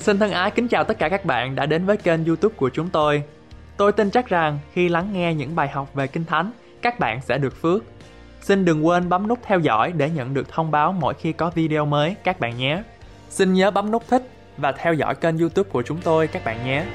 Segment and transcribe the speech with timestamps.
[0.00, 2.70] Xin thân ái kính chào tất cả các bạn đã đến với kênh YouTube của
[2.70, 3.22] chúng tôi.
[3.76, 6.50] Tôi tin chắc rằng khi lắng nghe những bài học về Kinh Thánh,
[6.82, 7.82] các bạn sẽ được phước.
[8.40, 11.50] Xin đừng quên bấm nút theo dõi để nhận được thông báo mỗi khi có
[11.50, 12.82] video mới các bạn nhé.
[13.28, 14.22] Xin nhớ bấm nút thích
[14.56, 16.86] và theo dõi kênh YouTube của chúng tôi các bạn nhé.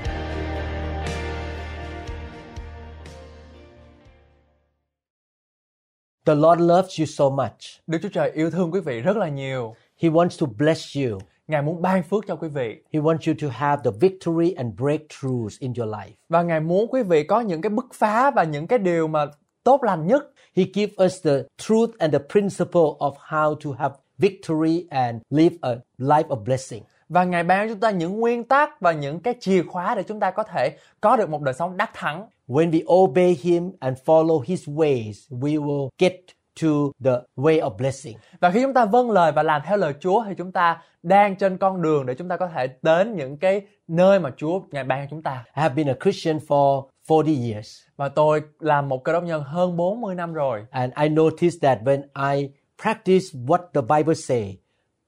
[6.26, 7.88] The Lord loves you so much.
[7.88, 9.76] Đức Chúa Trời yêu thương quý vị rất là nhiều.
[10.02, 11.20] He wants to bless you.
[11.48, 14.74] Ngài muốn ban phước cho quý vị He wants you to have the victory and
[14.80, 16.12] breakthroughs in your life.
[16.30, 19.26] và Ngài muốn quý vị có những cái bứt phá và những cái điều mà
[19.64, 20.32] tốt lành nhất.
[20.56, 25.56] He gives us the truth and the principle of how to have victory and live
[25.62, 26.84] a life of blessing.
[27.10, 30.04] Và Ngài ban cho chúng ta những nguyên tắc và những cái chìa khóa để
[30.04, 32.28] chúng ta có thể có được một đời sống đắc thắng.
[32.48, 36.14] When we obey Him and follow His ways, we will get
[36.62, 36.68] to
[37.04, 38.18] the way of blessing.
[38.40, 41.36] Và khi chúng ta vâng lời và làm theo lời Chúa thì chúng ta đang
[41.36, 44.84] trên con đường để chúng ta có thể đến những cái nơi mà Chúa Ngài
[44.84, 45.44] ban cho chúng ta.
[45.56, 49.44] I have been a Christian for 40 years, Và tôi làm một cơ đốc nhân
[49.44, 50.66] hơn 40 năm rồi.
[50.72, 52.02] and I noticed that when
[52.36, 52.50] I
[52.84, 54.58] practice what the Bible say,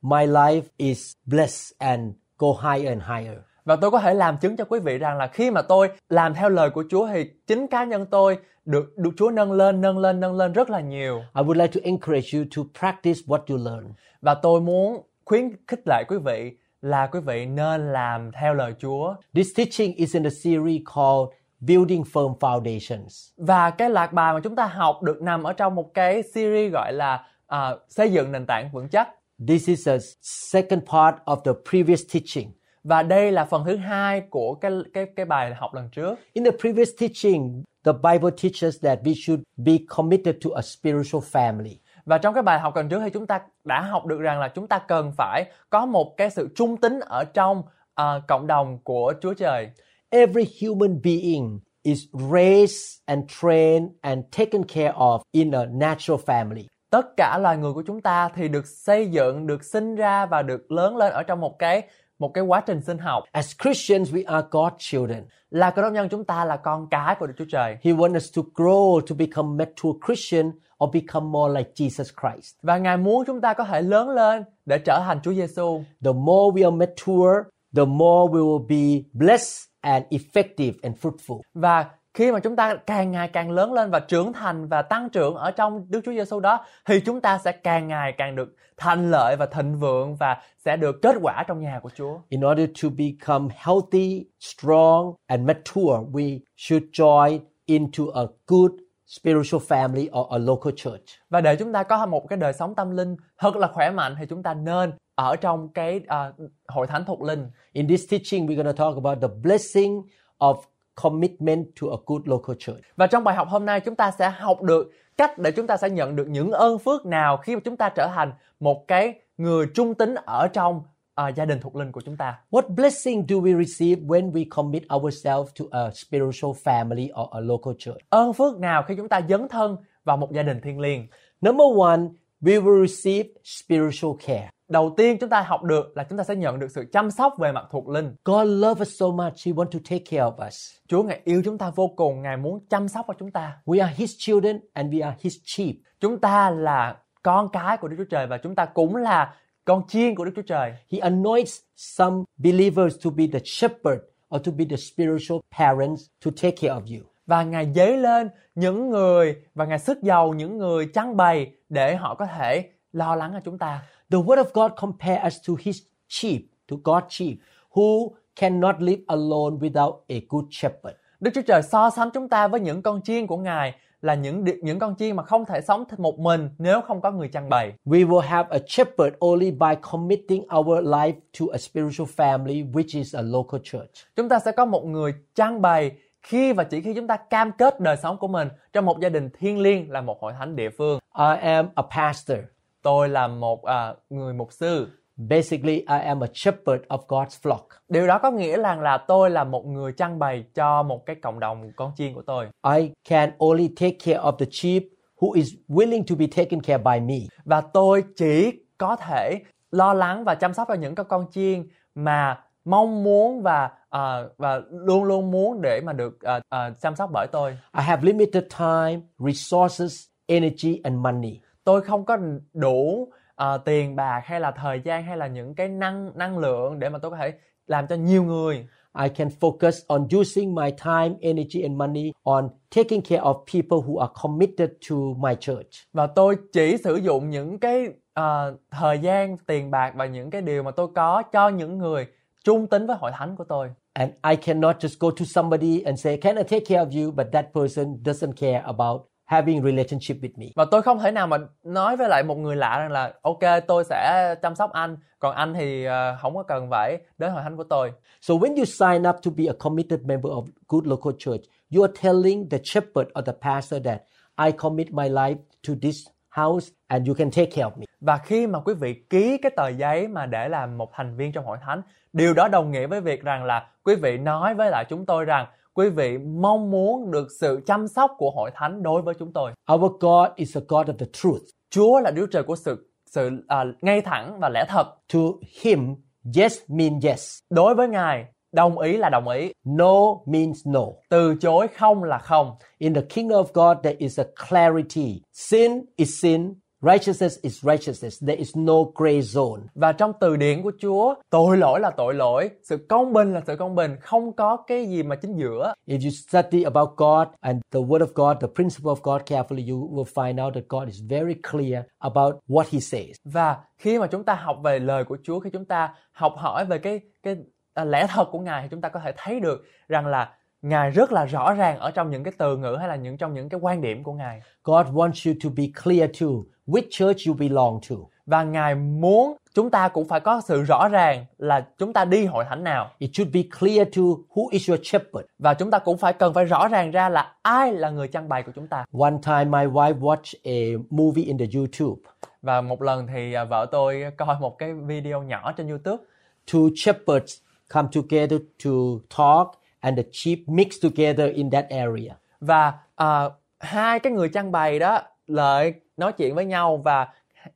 [0.02, 3.38] my life is blessed and go higher and higher.
[3.68, 6.34] Và tôi có thể làm chứng cho quý vị rằng là khi mà tôi làm
[6.34, 9.98] theo lời của Chúa thì chính cá nhân tôi được được Chúa nâng lên, nâng
[9.98, 11.20] lên, nâng lên rất là nhiều.
[11.36, 13.94] I would like to encourage you to practice what you learn.
[14.22, 16.52] Và tôi muốn khuyến khích lại quý vị
[16.82, 19.16] là quý vị nên làm theo lời Chúa.
[19.36, 23.31] This teaching is in a series called Building Firm Foundations.
[23.38, 26.74] Và cái lạc bài mà chúng ta học được nằm ở trong một cái series
[26.74, 29.09] gọi là à, xây dựng nền tảng vững chắc.
[29.48, 32.56] This is a second part of the previous teaching.
[32.88, 36.20] Và đây là phần thứ hai của cái cái cái bài học lần trước.
[36.34, 41.24] In the previous teaching, the Bible teaches that we should be committed to a spiritual
[41.31, 41.76] family.
[42.06, 44.47] Và trong cái bài học lần trước thì chúng ta đã học được rằng là
[44.47, 47.64] chúng ta cần phải có một cái sự trung tín ở trong
[47.96, 49.70] à, cộng đồng của Chúa Trời.
[50.09, 52.00] Every human being is
[52.31, 56.64] raised and trained and taken care of in a natural family.
[56.90, 60.42] Tất cả loài người của chúng ta thì được xây dựng, được sinh ra và
[60.42, 61.84] được lớn lên ở trong một cái
[62.19, 63.23] một cái quá trình sinh học.
[63.31, 65.23] As Christians, we are God's children.
[65.50, 67.78] Là cơ đốc nhân chúng ta là con cái của Đức Chúa Trời.
[67.81, 70.51] He wants us to grow to become mature Christian
[70.83, 72.55] or become more like Jesus Christ.
[72.61, 75.83] Và Ngài muốn chúng ta có thể lớn lên để trở thành Chúa Giêsu.
[76.03, 77.44] The more we are mature,
[77.75, 81.41] the more we will be blessed and effective and fruitful.
[81.53, 81.85] Và
[82.17, 85.35] khi mà chúng ta càng ngày càng lớn lên và trưởng thành và tăng trưởng
[85.35, 89.11] ở trong Đức Chúa Giêsu đó thì chúng ta sẽ càng ngày càng được thành
[89.11, 92.19] lợi và thịnh vượng và sẽ được kết quả trong nhà của Chúa.
[92.29, 98.72] In order to become healthy, strong, and mature, we should join into a good
[99.07, 101.05] spiritual family or a local church.
[101.29, 104.16] Và để chúng ta có một cái đời sống tâm linh thật là khỏe mạnh
[104.19, 106.31] thì chúng ta nên ở trong cái à,
[106.67, 107.49] hội thánh thuộc linh.
[107.73, 110.01] In this teaching, we're going to talk about the blessing
[110.38, 110.55] of
[111.02, 112.80] commitment to a good local church.
[112.96, 115.78] Và trong bài học hôm nay chúng ta sẽ học được cách để chúng ta
[115.78, 119.13] sẽ nhận được những ơn phước nào khi mà chúng ta trở thành một cái
[119.38, 120.81] người trung tín ở trong
[121.16, 122.40] à, gia đình thuộc linh của chúng ta.
[122.52, 127.40] What blessing do we receive when we commit ourselves to a spiritual family or a
[127.40, 127.97] local church?
[128.09, 131.08] Ơn phước nào khi chúng ta dấn thân vào một gia đình thiêng liêng?
[131.41, 132.00] Number one,
[132.41, 134.50] we will receive spiritual care.
[134.67, 137.33] Đầu tiên chúng ta học được là chúng ta sẽ nhận được sự chăm sóc
[137.39, 138.16] về mặt thuộc linh.
[138.25, 140.72] God loves us so much, He wants to take care of us.
[140.88, 143.57] Chúa Ngài yêu chúng ta vô cùng, Ngài muốn chăm sóc vào chúng ta.
[143.66, 145.75] We are His children and we are His sheep.
[146.00, 149.33] Chúng ta là con cái của Đức Chúa Trời và chúng ta cũng là
[149.66, 150.73] con chiên của Đức Chúa Trời.
[150.91, 153.99] He anoints some believers to be the shepherd
[154.35, 157.07] or to be the spiritual parents to take care of you.
[157.25, 161.96] Và Ngài dấy lên những người và Ngài sức giàu những người chăn bày để
[161.96, 163.81] họ có thể lo lắng cho chúng ta.
[164.12, 167.38] The Word of God compares us to His sheep, to God's sheep,
[167.74, 170.96] who cannot live alone without a good shepherd.
[171.20, 174.46] Đức Chúa Trời so sánh chúng ta với những con chiên của Ngài là những
[174.62, 177.74] những con chiên mà không thể sống một mình nếu không có người chăn bày.
[177.86, 182.98] We will have a shepherd only by committing our life to a spiritual family, which
[182.98, 183.92] is a local church.
[184.16, 187.52] Chúng ta sẽ có một người chăn bày khi và chỉ khi chúng ta cam
[187.52, 190.56] kết đời sống của mình trong một gia đình thiêng liêng là một hội thánh
[190.56, 191.00] địa phương.
[191.18, 192.38] I am a pastor.
[192.87, 194.87] Tôi là một à, người mục sư.
[195.17, 197.61] Basically, I am a shepherd of God's flock.
[197.89, 201.16] Điều đó có nghĩa là là tôi là một người chăn bày cho một cái
[201.16, 202.45] cộng đồng con chiên của tôi.
[202.78, 204.84] I can only take care of the sheep
[205.19, 207.16] who is willing to be taken care by me.
[207.45, 209.39] Và tôi chỉ có thể
[209.72, 214.61] lo lắng và chăm sóc cho những con chiên mà mong muốn và à, và
[214.72, 217.51] luôn luôn muốn để mà được à, à, chăm sóc bởi tôi.
[217.51, 221.39] I have limited time, resources, energy, and money.
[221.67, 222.17] Tôi không có
[222.53, 226.79] đủ à, tiền bạc hay là thời gian hay là những cái năng năng lượng
[226.79, 227.34] để mà tôi có thể
[227.67, 228.67] làm cho nhiều người
[229.03, 233.78] I can focus on using my time, energy, and money on taking care of people
[233.87, 235.69] who are committed to my church.
[235.93, 240.41] và tôi chỉ sử dụng những cái ờ, thời gian tiền bạc và những cái
[240.41, 242.08] điều mà tôi có cho những người
[242.43, 245.99] trung tín với hội thánh của tôi And I cannot just go to somebody and
[245.99, 247.11] say, Can I take care of you?
[247.11, 250.46] But that person doesn't care about having relationship with me.
[250.56, 253.40] và tôi không thể nào mà nói với lại một người lạ rằng là ok
[253.68, 257.44] tôi sẽ chăm sóc anh còn anh thì ờ, không có cần phải đến hội
[257.44, 257.91] thánh của tôi
[258.22, 261.41] So when you sign up to be a committed member of good local church,
[261.75, 264.01] you are telling the shepherd or the pastor that
[264.46, 265.38] I commit my life
[265.68, 267.86] to this house and you can take care of me.
[268.01, 271.32] Và khi mà quý vị ký cái tờ giấy mà để làm một thành viên
[271.32, 271.82] trong hội thánh,
[272.13, 275.25] điều đó đồng nghĩa với việc rằng là quý vị nói với lại chúng tôi
[275.25, 275.46] rằng
[275.77, 279.51] quý vị mong muốn được sự chăm sóc của hội thánh đối với chúng tôi.
[279.74, 281.41] Our God is a God of the truth.
[281.70, 284.88] Chúa là Đức Trời của sự sự à, ngay thẳng và lẽ thật.
[285.13, 285.20] To
[285.62, 285.96] him,
[286.38, 287.39] yes means yes.
[287.50, 290.84] Đối với Ngài, đồng ý là đồng ý, No means no.
[291.10, 292.51] từ chối không là không.
[292.77, 295.22] In the kingdom of God, there is a clarity.
[295.34, 296.53] Sin is sin.
[296.82, 298.24] Righteousness is righteousness.
[298.27, 299.62] There is no gray zone.
[299.75, 303.41] Và trong từ điển của Chúa, tội lỗi là tội lỗi, sự công bình là
[303.48, 305.74] sự công bình, không có cái gì mà chính giữa.
[305.88, 309.72] If you study about God and the Word of God, the principle of God carefully,
[309.72, 313.15] you will find out that God is very clear about what He says.
[313.24, 316.65] Và khi mà chúng ta học về lời của Chúa, khi chúng ta học hỏi
[316.65, 317.36] về cái cái
[317.74, 320.89] à, lẽ thật của Ngài thì chúng ta có thể thấy được rằng là Ngài
[320.92, 323.50] rất là rõ ràng ở trong những cái từ ngữ hay là những trong những
[323.50, 324.42] cái quan điểm của Ngài.
[324.63, 326.27] God wants you to be clear too
[326.68, 327.96] which church you belong to.
[328.25, 332.25] Và Ngài muốn chúng ta cũng phải có sự rõ ràng là chúng ta đi
[332.25, 334.01] hội thánh nào It should be clear to
[334.34, 335.25] who is your shepherd.
[335.39, 338.30] và chúng ta cũng phải cần phải rõ ràng ra là ai là người chăn
[338.30, 338.86] bày của chúng ta.
[339.00, 342.01] One time, my wife watched a movie in the YouTube.
[342.42, 346.04] Và một lần thì à, vợ tôi coi một cái video nhỏ trên YouTube
[346.51, 347.38] Two shepherds
[347.74, 348.72] come together to
[349.18, 349.48] talk,
[349.88, 352.13] and the sheep mix together in that area.
[352.41, 353.29] và à,
[353.60, 357.07] hai cái người chăn bày đó lại nói chuyện với nhau và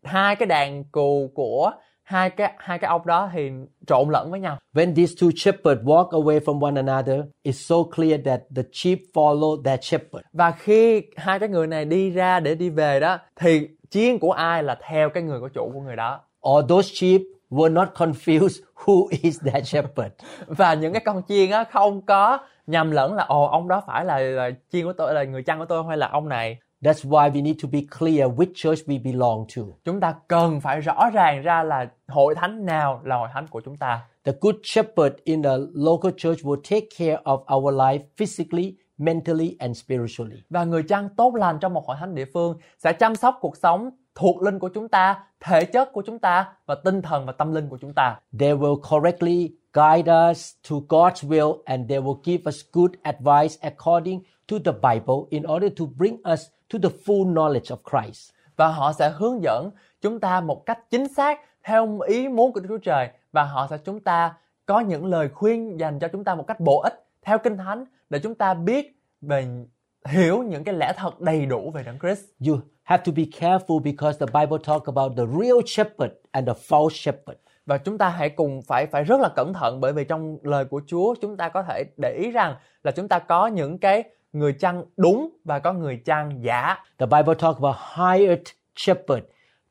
[0.03, 1.71] hai cái đàn cừu của
[2.03, 3.51] hai cái hai cái ông đó thì
[3.87, 7.75] trộn lẫn với nhau When these two shepherds walk away from one another, it's so
[7.95, 10.25] clear that the sheep follow that shepherd.
[10.33, 14.31] và khi hai cái người này đi ra để đi về đó thì chiên của
[14.31, 16.19] ai là theo cái người của chủ của người đó
[16.49, 17.21] Or those sheep
[17.51, 20.11] were not confused who is that shepherd.
[20.47, 22.37] và những cái con chiên á không có
[22.67, 25.59] nhầm lẫn là ồ ông đó phải là, là chiên của tôi là người chăn
[25.59, 28.87] của tôi hay là ông này That's why we need to be clear which church
[28.87, 29.61] we belong to.
[29.85, 33.61] chúng ta cần phải rõ ràng ra là hội thánh nào là hội thánh của
[33.65, 37.99] chúng ta The good shepherd in a local church will take care of our life
[38.17, 40.37] physically, mentally, and spiritually.
[40.49, 43.57] và người chăn tốt lành trong một hội thánh địa phương sẽ chăm sóc cuộc
[43.57, 47.31] sống thuộc linh của chúng ta, thể chất của chúng ta và tinh thần và
[47.31, 48.19] tâm linh của chúng ta.
[48.39, 53.55] They will correctly guide us to God's will and they will give us good advice
[53.61, 56.41] according to the Bible in order to bring us
[56.73, 58.31] to the full knowledge of Christ.
[58.55, 59.71] Và họ sẽ hướng dẫn
[60.01, 63.67] chúng ta một cách chính xác theo ý muốn của Đức Chúa Trời và họ
[63.69, 64.33] sẽ chúng ta
[64.65, 67.85] có những lời khuyên dành cho chúng ta một cách bổ ích theo Kinh Thánh
[68.09, 69.47] để chúng ta biết về
[70.05, 72.25] hiểu những cái lẽ thật đầy đủ về Đấng Christ.
[72.47, 72.59] You
[72.91, 76.95] have to be careful because the Bible talk about the real shepherd and the false
[76.95, 77.37] shepherd.
[77.65, 80.65] và chúng ta hãy cùng phải phải rất là cẩn thận bởi vì trong lời
[80.65, 84.03] của Chúa chúng ta có thể để ý rằng là chúng ta có những cái
[84.33, 88.41] người chăn đúng và có người chăn giả The Bible talk about hired
[88.75, 89.23] shepherd,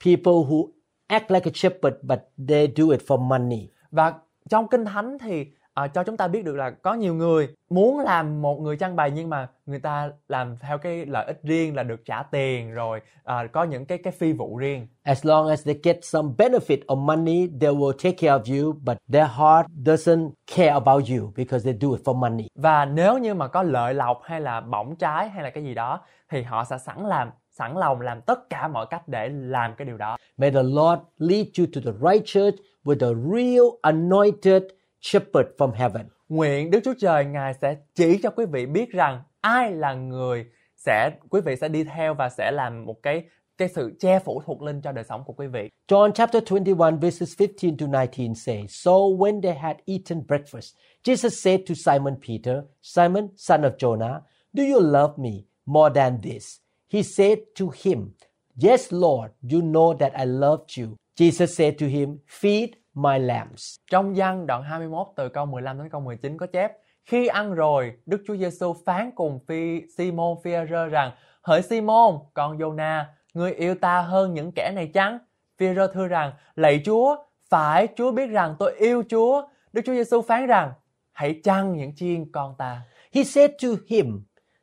[0.04, 0.68] people who
[1.06, 3.68] act like a shepherd but they do it for money.
[3.90, 4.14] và
[4.48, 5.46] trong kinh thánh thì
[5.80, 8.96] à, cho chúng ta biết được là có nhiều người muốn làm một người chăn
[8.96, 12.72] bày nhưng mà người ta làm theo cái lợi ích riêng là được trả tiền
[12.72, 16.28] rồi à, có những cái cái phi vụ riêng As long as they get some
[16.38, 21.04] benefit of money, they will take care of you, but their heart doesn't care about
[21.08, 22.46] you because they do it for money.
[22.54, 25.74] và nếu như mà có lợi lộc hay là bỏng trái hay là cái gì
[25.74, 29.74] đó thì họ sẽ sẵn làm sẵn lòng làm tất cả mọi cách để làm
[29.76, 33.66] cái điều đó May the Lord lead you to the right church with a real
[33.82, 34.62] anointed
[35.00, 36.06] shepherd from heaven.
[36.28, 40.46] nguyện Đức Chúa Trời Ngài sẽ chỉ cho quý vị biết rằng ai là người
[40.76, 43.22] sẽ quý vị sẽ đi theo và sẽ làm một cái
[43.60, 45.70] cái sự che phủ thuộc linh cho đời sống của quý vị.
[45.88, 51.42] John chapter 21 verses 15 to 19 say, So when they had eaten breakfast, Jesus
[51.42, 54.20] said to Simon Peter, Simon, son of Jonah,
[54.52, 56.60] do you love me more than this?
[56.88, 58.14] He said to him,
[58.56, 60.96] Yes, Lord, you know that I loved you.
[61.16, 63.74] Jesus said to him, Feed my lambs.
[63.90, 66.72] Trong văn đoạn 21 từ câu 15 đến câu 19 có chép
[67.04, 72.58] Khi ăn rồi, Đức Chúa Giêsu phán cùng phi Simon Phi-rơ rằng Hỡi Simon, con
[72.58, 73.04] Jonah,
[73.34, 75.18] ngươi yêu ta hơn những kẻ này chăng?
[75.58, 77.16] Phi-rơ thưa rằng, lạy Chúa,
[77.50, 79.42] phải Chúa biết rằng tôi yêu Chúa.
[79.72, 80.72] Đức Chúa Giêsu phán rằng
[81.12, 82.82] hãy chăn những chiên con ta.
[83.12, 84.22] He said to him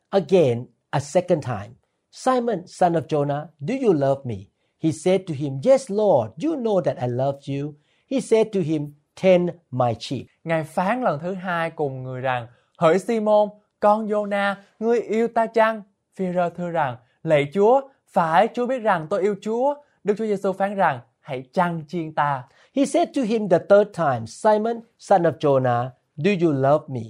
[0.09, 1.73] again a second time,
[2.11, 4.35] Simon, son of Jonah, do you love me?
[4.79, 7.73] He said to him, Yes, Lord, you know that I love you.
[8.11, 10.25] He said to him, Tend my sheep.
[10.43, 12.47] Ngài phán lần thứ hai cùng người rằng,
[12.77, 13.49] hỡi Simon,
[13.79, 15.81] con Jonah, ngươi yêu ta chăng?
[16.15, 19.73] Phi-rơ thưa rằng, lạy Chúa, phải Chúa biết rằng tôi yêu Chúa.
[20.03, 22.43] Đức Chúa Giêsu phán rằng, hãy chăn chiên ta.
[22.75, 27.01] He said to him the third time, Simon, son of Jonah, do you love me?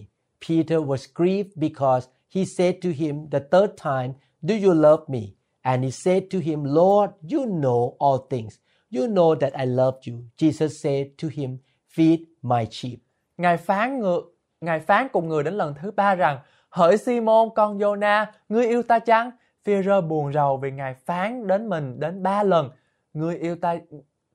[0.48, 5.36] Peter was grieved because he said to him the third time, Do you love me?
[5.64, 8.60] And he said to him, Lord, you know all things.
[8.90, 10.16] You know that I love you.
[10.38, 11.58] Jesus said to him,
[11.96, 13.00] Feed my sheep.
[13.38, 14.22] Ngài phán ngược,
[14.62, 16.40] Ngài phán cùng người đến lần thứ ba rằng,
[16.70, 19.32] hỡi Simon con Jonah, ngươi yêu ta chăng?
[19.64, 22.70] Phi-rơ buồn rầu vì Ngài phán đến mình đến ba lần,
[23.14, 23.76] ngươi yêu ta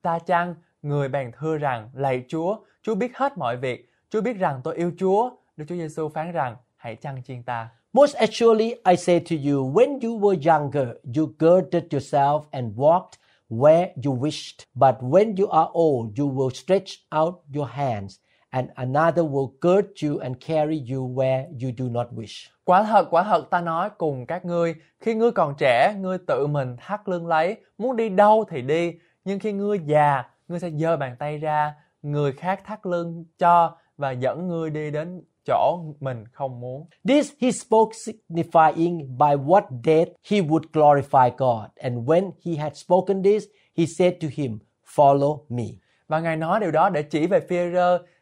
[0.01, 0.55] ta chăng?
[0.81, 4.75] Người bèn thưa rằng, lạy Chúa, Chúa biết hết mọi việc, Chúa biết rằng tôi
[4.75, 5.29] yêu Chúa.
[5.57, 7.69] Đức Chúa Giêsu phán rằng, hãy chăn chiên ta.
[7.93, 13.22] Most actually, I say to you, when you were younger, you girded yourself and walked
[13.59, 14.65] where you wished.
[14.75, 18.15] But when you are old, you will stretch out your hands,
[18.49, 22.49] and another will gird you and carry you where you do not wish.
[22.63, 26.47] Quả thật, quả thật ta nói cùng các ngươi, khi ngươi còn trẻ, ngươi tự
[26.47, 28.93] mình thắt lưng lấy, muốn đi đâu thì đi,
[29.25, 33.77] nhưng khi ngươi già, ngươi sẽ giơ bàn tay ra, người khác thắt lưng cho
[33.97, 36.85] và dẫn ngươi đi đến chỗ mình không muốn.
[37.07, 41.69] This he spoke signifying by what death he would glorify God.
[41.75, 43.43] And when he had spoken this,
[43.77, 44.59] he said to him,
[44.95, 45.63] Follow me.
[46.07, 47.57] Và Ngài nói điều đó để chỉ về phi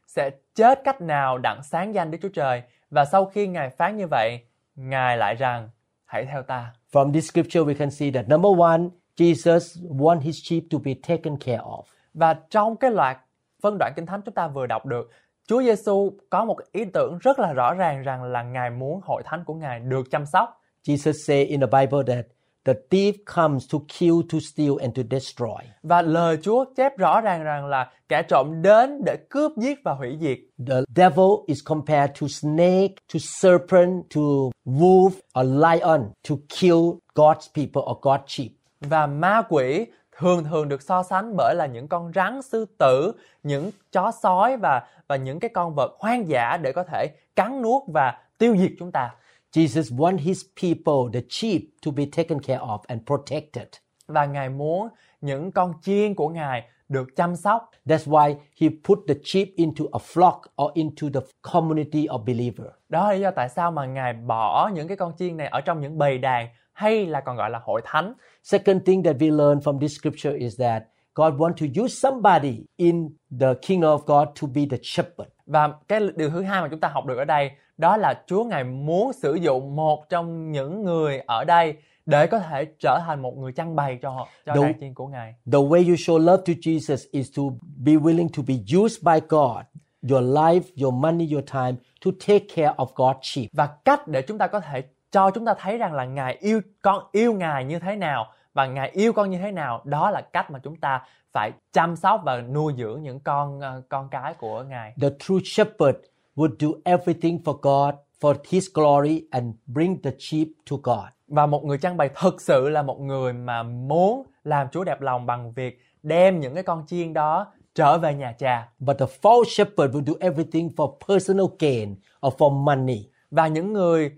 [0.07, 2.61] sẽ chết cách nào đặng sáng danh Đức Chúa Trời.
[2.89, 4.39] Và sau khi Ngài phán như vậy,
[4.75, 5.69] Ngài lại rằng,
[6.05, 6.73] hãy theo ta.
[6.91, 8.81] From this scripture, we can see that number one,
[9.17, 11.83] Jesus want his sheep to be taken care of.
[12.13, 13.17] Và trong cái loạt
[13.61, 15.09] phân đoạn Kinh Thánh chúng ta vừa đọc được,
[15.47, 19.23] Chúa Giêsu có một ý tưởng rất là rõ ràng rằng là Ngài muốn hội
[19.25, 20.49] thánh của Ngài được chăm sóc.
[20.87, 22.25] Jesus say in the Bible that
[22.65, 25.69] the thief comes to kill, to steal, and to destroy.
[25.83, 29.93] Và lời Chúa chép rõ ràng rằng là kẻ trộm đến để cướp giết và
[29.93, 30.37] hủy diệt.
[30.67, 34.21] The devil is compared to snake, to serpent, to
[34.65, 36.79] wolf or lion to kill
[37.15, 38.51] God's people or God's sheep.
[38.79, 39.85] Và ma quỷ
[40.17, 43.11] thường thường được so sánh bởi là những con rắn sư tử,
[43.43, 47.61] những chó sói và và những cái con vật hoang dã để có thể cắn
[47.61, 49.15] nuốt và tiêu diệt chúng ta.
[49.53, 53.67] Jesus want his people, the sheep, to be taken care of and protected.
[54.07, 54.87] Và Ngài muốn
[55.21, 57.69] những con chiên của Ngài được chăm sóc.
[57.85, 62.67] That's why he put the sheep into a flock or into the community of believer.
[62.89, 65.61] Đó là lý do tại sao mà Ngài bỏ những cái con chiên này ở
[65.61, 68.13] trong những bầy đàn hay là còn gọi là hội thánh.
[68.43, 70.83] Second thing that we learn from this scripture is that
[71.13, 75.29] God want to use somebody in the kingdom of God to be the shepherd.
[75.45, 78.43] Và cái điều thứ hai mà chúng ta học được ở đây đó là Chúa
[78.43, 83.21] Ngài muốn sử dụng một trong những người ở đây để có thể trở thành
[83.21, 85.35] một người chăn bày cho họ cho đàn chiên của Ngài.
[85.45, 87.43] The way you show love to Jesus is to
[87.85, 89.65] be willing to be used by God,
[90.11, 93.49] your life, your money, your time to take care of God's sheep.
[93.53, 96.61] Và cách để chúng ta có thể cho chúng ta thấy rằng là Ngài yêu
[96.81, 100.21] con yêu Ngài như thế nào và Ngài yêu con như thế nào, đó là
[100.21, 101.01] cách mà chúng ta
[101.31, 104.93] phải chăm sóc và nuôi dưỡng những con ờ, con cái của Ngài.
[105.01, 105.97] The true shepherd
[106.35, 111.05] would do everything for God, for his glory and bring the sheep to God.
[111.27, 115.01] Và một người chăn bày thực sự là một người mà muốn làm Chúa đẹp
[115.01, 118.69] lòng bằng việc đem những cái con chiên đó trở về nhà cha.
[118.79, 121.95] But the false shepherd will do everything for personal gain
[122.27, 123.09] or for money.
[123.31, 124.11] Và những người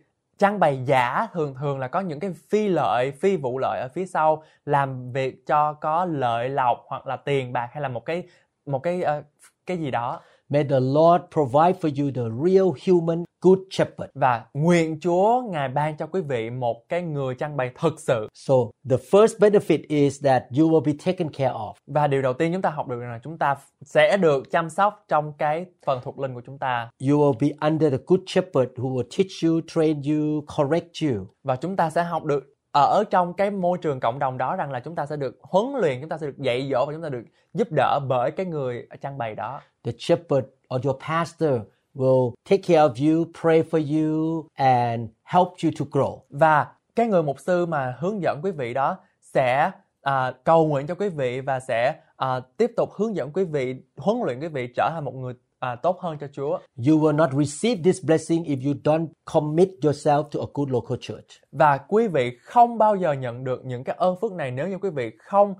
[0.44, 3.88] trang bày giả thường thường là có những cái phi lợi, phi vụ lợi ở
[3.94, 8.06] phía sau làm việc cho có lợi lộc hoặc là tiền bạc hay là một
[8.06, 8.24] cái
[8.66, 9.26] một cái uh,
[9.66, 10.22] cái gì đó.
[10.53, 14.10] May the Lord provide for you the real human good shepherd.
[14.13, 18.27] Và nguyện Chúa Ngài ban cho quý vị một cái người chăn bày thực sự.
[18.33, 18.53] So
[18.89, 21.74] the first benefit is that you will be taken care of.
[21.88, 25.05] Và điều đầu tiên chúng ta học được là chúng ta sẽ được chăm sóc
[25.07, 26.89] trong cái phần thuộc linh của chúng ta.
[27.10, 31.27] You will be under the good shepherd who will teach you, train you, correct you.
[31.43, 34.72] Và chúng ta sẽ học được ở trong cái môi trường cộng đồng đó rằng
[34.72, 37.01] là chúng ta sẽ được huấn luyện, chúng ta sẽ được dạy dỗ và chúng
[37.01, 39.62] ta được giúp đỡ bởi cái người chăn bày đó.
[39.84, 41.51] The shepherd or your pastor
[41.96, 46.20] will take care of you, pray for you, and help you to grow.
[46.30, 50.88] Và cái người mục sư mà hướng dẫn quý vị đó sẽ à, cầu nguyện
[50.88, 54.48] cho quý vị và sẽ à, tiếp tục hướng dẫn quý vị, huấn luyện quý
[54.48, 56.60] vị trở thành một người à, tốt hơn cho Chúa.
[56.88, 60.98] You will not receive this blessing if you don't commit yourself to a good local
[61.01, 61.27] church.
[61.51, 64.77] Và quý vị không bao giờ nhận được những cái ơn phước này nếu như
[64.77, 65.55] quý vị không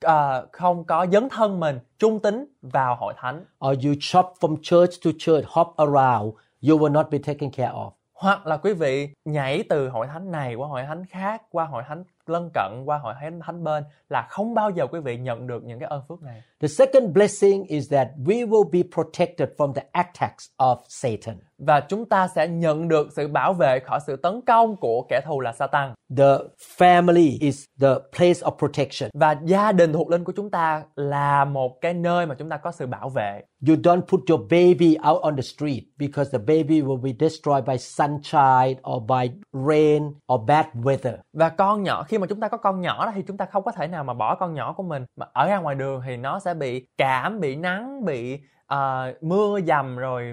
[0.00, 4.56] ờ, không có dấn thân mình trung tín vào hội thánh or you shop from
[4.62, 6.34] church to church, hop around,
[6.68, 7.90] you will not be taken care of.
[8.14, 11.82] hoặc là quý vị nhảy từ hội thánh này qua hội thánh khác qua hội
[11.88, 15.46] thánh lân cận qua hội thánh thánh bên là không bao giờ quý vị nhận
[15.46, 19.48] được những cái ơn phước này The second blessing is that we will be protected
[19.58, 24.00] from the attacks of Satan và chúng ta sẽ nhận được sự bảo vệ khỏi
[24.06, 26.38] sự tấn công của kẻ thù là Satan The
[26.78, 29.10] family is the place of protection.
[29.14, 32.56] và gia đình thuộc linh của chúng ta là một cái nơi mà chúng ta
[32.56, 36.38] có sự bảo vệ You don't put your baby out on the street because the
[36.38, 41.16] baby will be destroyed by sunshine or by rain or bad weather.
[41.32, 43.64] và con nhỏ khi mà chúng ta có con nhỏ đó thì chúng ta không
[43.64, 46.16] có thể nào mà bỏ con nhỏ của mình mà ở ra ngoài đường thì
[46.16, 48.38] nó sẽ bị cảm bị nắng bị
[48.72, 50.32] ờ, mưa dầm rồi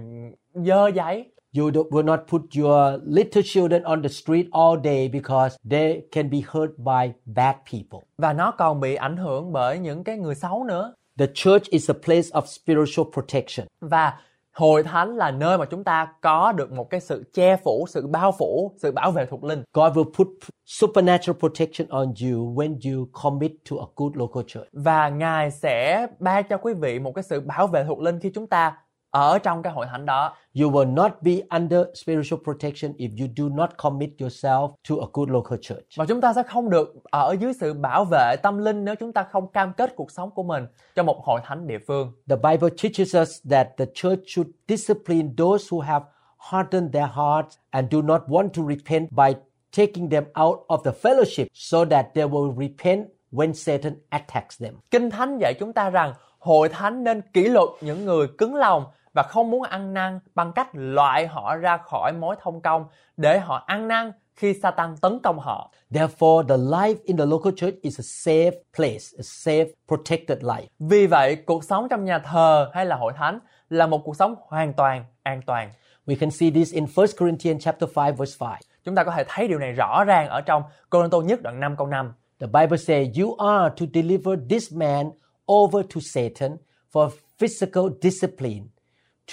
[0.54, 5.10] dơ giấy You do- will not put your little children on the street all day
[5.10, 8.00] because they can be hurt by bad people.
[8.18, 11.90] và nó còn bị ảnh hưởng bởi những cái người xấu nữa The church is
[11.90, 13.68] a place of spiritual protection.
[13.82, 14.14] và
[14.56, 18.08] hội thánh là nơi mà chúng ta có được một cái sự che phủ sự
[18.08, 20.28] bao phủ sự bảo vệ thuộc linh God will put
[20.66, 24.68] supernatural protection on you when you commit to a good local church.
[24.74, 28.32] và ngài sẽ ban cho quý vị một cái sự bảo vệ thuộc linh khi
[28.36, 28.78] chúng ta
[29.12, 33.28] ở trong cái hội thánh đó You will not be under spiritual protection if you
[33.38, 35.86] do not commit yourself to a good local church.
[35.96, 39.14] và chúng ta sẽ không được ở dưới sự bảo vệ tâm linh nếu chúng
[39.14, 42.36] ta không cam kết cuộc sống của mình cho một hội thánh địa phương The
[42.36, 46.06] Bible teaches us that the church should discipline those who have
[46.38, 49.34] hardened their hearts and do not want to repent by
[49.78, 54.74] taking them out of the fellowship so that they will repent when Satan attacks them.
[54.92, 58.86] Kinh Thánh dạy chúng ta rằng hội thánh nên kỷ luật những người cứng lòng
[59.20, 62.86] và không muốn ăn năn bằng cách loại họ ra khỏi mối thông công
[63.18, 65.72] để họ ăn năn khi Satan tấn công họ.
[65.92, 70.66] Therefore, the life in the local church is a safe place, a safe, protected life.
[70.80, 74.36] Vì vậy, cuộc sống trong nhà thờ hay là hội thánh là một cuộc sống
[74.48, 75.72] hoàn toàn an toàn.
[76.08, 78.58] We can see this in 1 Corinthians chapter 5 verse 5.
[78.84, 81.76] Chúng ta có thể thấy điều này rõ ràng ở trong Cô-rinh-tô nhất đoạn 5
[81.78, 82.14] câu 5.
[82.40, 85.12] The Bible says, You are to deliver this man
[85.52, 86.58] over to Satan
[86.94, 88.64] for physical discipline,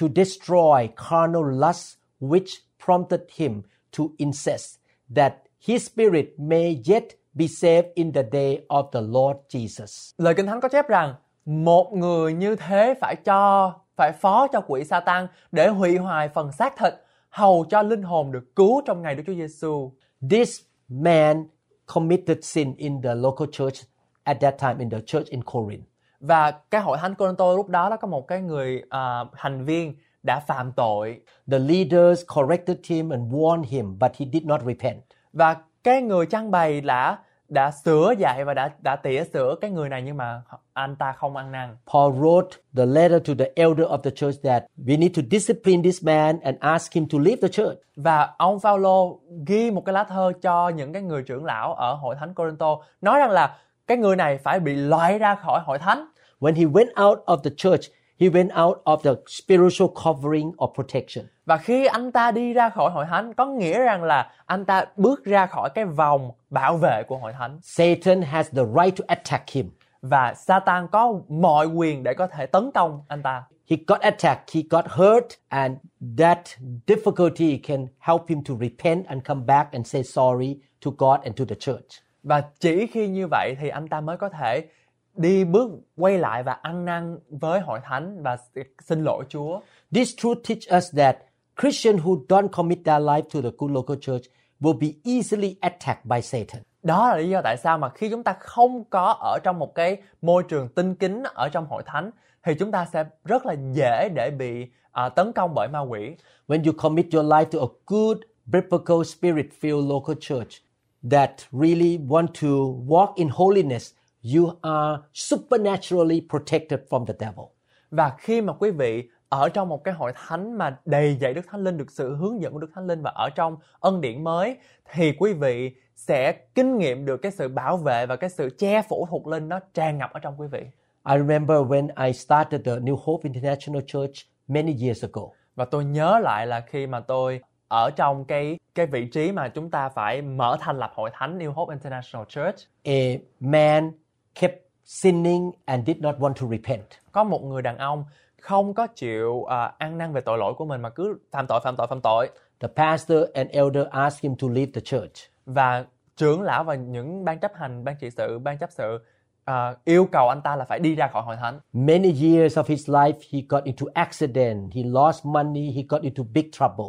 [0.00, 4.78] to destroy carnal lusts which prompted him to incest,
[5.14, 10.12] that his spirit may yet be saved in the day of the Lord Jesus.
[10.18, 14.61] Lời Kinh Thánh có chép rằng một người như thế phải cho phải phó cho
[14.61, 16.94] quỷ Satan để hủy hoại phần xác thịt
[17.30, 19.92] hầu cho linh hồn được cứu trong ngày Đức Chúa Giêsu.
[20.30, 21.46] This man
[21.87, 23.85] committed sin in the local church
[24.24, 25.85] at that time, in the church in Corinth.
[26.20, 29.94] Và cái hội thánh Cô-rinh-tô lúc đó đó có một cái người à, thành viên
[30.22, 34.96] đã phạm tội The leaders corrected him and warned him, but he did not repent.
[35.33, 39.70] và cái người trang bày đã đã sửa dạy và đã đã tỉa sửa cái
[39.70, 41.76] người này nhưng mà anh ta không ăn năn.
[41.92, 45.83] Paul wrote the letter to the elder of the church that we need to discipline
[45.83, 47.79] this man and ask him to leave the church.
[47.96, 51.94] Và ông Phaolô ghi một cái lá thơ cho những cái người trưởng lão ở
[51.94, 55.79] hội thánh Cô-rinh-tô nói rằng là cái người này phải bị loại ra khỏi hội
[55.79, 56.07] thánh.
[56.40, 60.75] When he went out of the church, he went out of the spiritual covering of
[60.75, 61.27] protection.
[61.46, 64.85] Và khi anh ta đi ra khỏi hội thánh có nghĩa rằng là anh ta
[64.96, 69.05] bước ra khỏi cái vòng bảo vệ của hội thánh Satan has the right to
[69.09, 69.70] attack him.
[70.03, 73.44] và Satan có mọi quyền để có thể tấn công anh ta.
[73.70, 75.77] He got attacked, he got hurt, and
[76.18, 76.38] that
[76.87, 81.38] difficulty can help him to repent and come back and say sorry to God and
[81.38, 82.06] to the church.
[82.27, 84.67] Và chỉ khi như vậy thì anh ta mới có thể
[85.15, 88.37] đi bước quay lại và ăn năn với hội thánh và
[88.85, 89.61] xin lỗi Chúa.
[89.95, 91.17] This truth teach us that
[91.61, 94.23] Christians who don't commit their life to the good local church
[94.61, 96.62] will be easily attacked by Satan.
[96.83, 99.75] Đó là lý do tại sao mà khi chúng ta không có ở trong một
[99.75, 102.11] cái môi trường tinh kính ở trong hội thánh
[102.43, 106.17] thì chúng ta sẽ rất là dễ để bị à, tấn công bởi ma quỷ.
[106.49, 110.65] When you commit your life to a good, biblical, spirit filled local church
[111.11, 112.49] that really want to
[112.87, 113.92] walk in holiness,
[114.35, 117.45] you are supernaturally protected from the devil.
[117.90, 121.47] Và khi mà quý vị ở trong một cái hội thánh mà đầy dạy Đức
[121.51, 124.25] Thánh Linh được sự hướng dẫn của Đức Thánh Linh và ở trong ân điển
[124.25, 124.57] mới
[124.92, 128.83] thì quý vị sẽ kinh nghiệm được cái sự bảo vệ và cái sự che
[128.83, 130.61] phủ thuộc linh nó tràn ngập ở trong quý vị.
[131.09, 134.14] I remember when I started the New Hope International Church
[134.49, 135.23] many years ago.
[135.55, 139.48] Và tôi nhớ lại là khi mà tôi ở trong cái cái vị trí mà
[139.48, 143.00] chúng ta phải mở thành lập hội thánh New Hope International Church A
[143.40, 143.92] man
[144.40, 146.85] kept sinning and did not want to repent.
[147.12, 148.05] có một người đàn ông
[148.40, 151.61] không có chịu à, ăn năn về tội lỗi của mình mà cứ phạm tội
[151.64, 155.12] phạm tội phạm tội The pastor and elder asked him to leave the church.
[155.46, 155.85] và
[156.16, 158.98] trưởng lão và những ban chấp hành ban trị sự ban chấp sự
[159.44, 161.61] à, yêu cầu anh ta là phải đi ra khỏi hội thánh.
[161.72, 166.22] Many years of his life, he got into accident, he lost money, he got into
[166.35, 166.87] big trouble.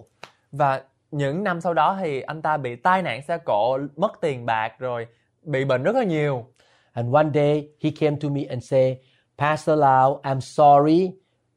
[0.57, 4.45] Và những năm sau đó thì anh ta bị tai nạn xe cộ, mất tiền
[4.45, 5.07] bạc rồi
[5.43, 6.45] bị bệnh rất là nhiều.
[6.93, 8.97] And one day he came to me and said,
[9.37, 11.11] Pastor Lau, I'm sorry.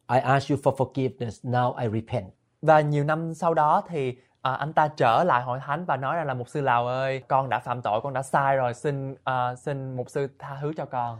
[0.08, 1.44] I asked you for forgiveness.
[1.44, 2.26] Now I repent.
[2.62, 6.16] Và nhiều năm sau đó thì à, anh ta trở lại hội thánh và nói
[6.16, 9.14] rằng là mục sư Lào ơi, con đã phạm tội, con đã sai rồi, xin
[9.24, 11.18] à, xin mục sư tha thứ cho con.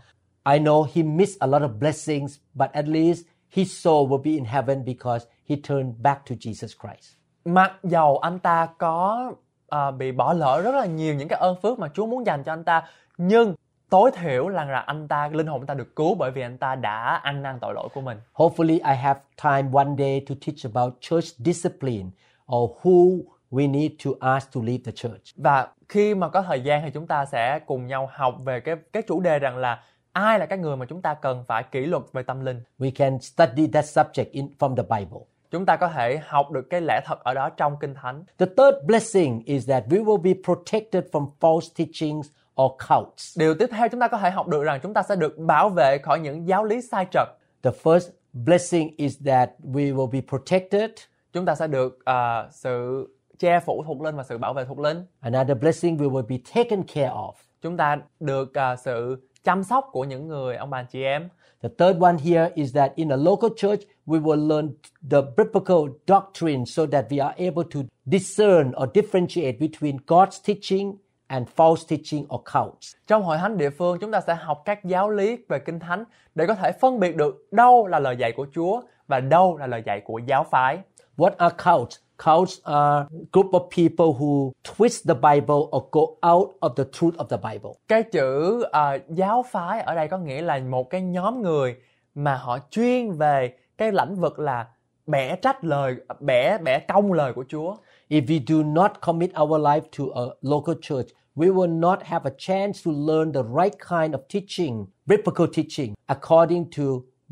[0.53, 4.31] I know he missed a lot of blessings, but at least his soul will be
[4.31, 7.20] in heaven because he turned back to Jesus Christ.
[7.45, 9.33] Mặc dầu anh ta có
[9.69, 12.45] à, bị bỏ lỡ rất là nhiều những cái ơn phước mà Chúa muốn dành
[12.45, 12.83] cho anh ta,
[13.19, 13.55] nhưng
[13.91, 16.59] tối thiểu là là anh ta linh hồn anh ta được cứu bởi vì anh
[16.59, 18.19] ta đã ăn năn tội lỗi của mình.
[18.33, 22.11] Hopefully, I have time one day to teach about church discipline
[22.53, 25.37] or who we need to ask to leave the church.
[25.37, 28.77] Và khi mà có thời gian thì chúng ta sẽ cùng nhau học về cái
[28.93, 31.87] cái chủ đề rằng là ai là cái người mà chúng ta cần phải kỷ
[31.87, 32.63] luật về tâm linh.
[32.79, 35.21] We can study that subject in, from the Bible.
[35.51, 38.25] Chúng ta có thể học được cái lẽ thật ở đó trong Kinh Thánh.
[38.39, 42.29] The third blessing is that we will be protected from false teachings
[42.63, 43.39] or cults.
[43.39, 45.69] Điều tiếp theo chúng ta có thể học được rằng chúng ta sẽ được bảo
[45.69, 47.29] vệ khỏi những giáo lý sai trật.
[47.63, 50.91] The first blessing is that we will be protected.
[51.33, 53.07] Chúng ta sẽ được à, sự
[53.39, 55.05] che phủ thuộc linh và sự bảo vệ thuộc linh.
[55.21, 57.33] Another blessing we will be taken care of.
[57.63, 61.29] Chúng ta được à, sự chăm sóc của những người ông bà chị em.
[61.63, 64.71] The third one here is that in a local church, we will learn
[65.11, 70.97] the biblical doctrine so that we are able to discern or differentiate between God's teaching
[71.27, 72.95] and false teaching or cults.
[73.07, 76.05] Trong hội thánh địa phương chúng ta sẽ học các giáo lý về kinh thánh
[76.35, 79.67] để có thể phân biệt được đâu là lời dạy của Chúa và đâu là
[79.67, 80.79] lời dạy của giáo phái.
[81.17, 81.99] What are cults?
[82.25, 87.17] Cults are group of people who twist the Bible or go out of the truth
[87.17, 87.71] of the Bible.
[87.89, 91.77] Cái chữ à, giáo phái ở đây có nghĩa là một cái nhóm người
[92.15, 94.67] mà họ chuyên về cái lĩnh vực là
[95.07, 97.77] bẻ trách lời, bẻ bẻ cong lời của Chúa.
[98.09, 101.07] If we do not commit our life to a local church,
[101.37, 105.95] we will not have a chance to learn the right kind of teaching, biblical teaching,
[106.07, 106.83] according to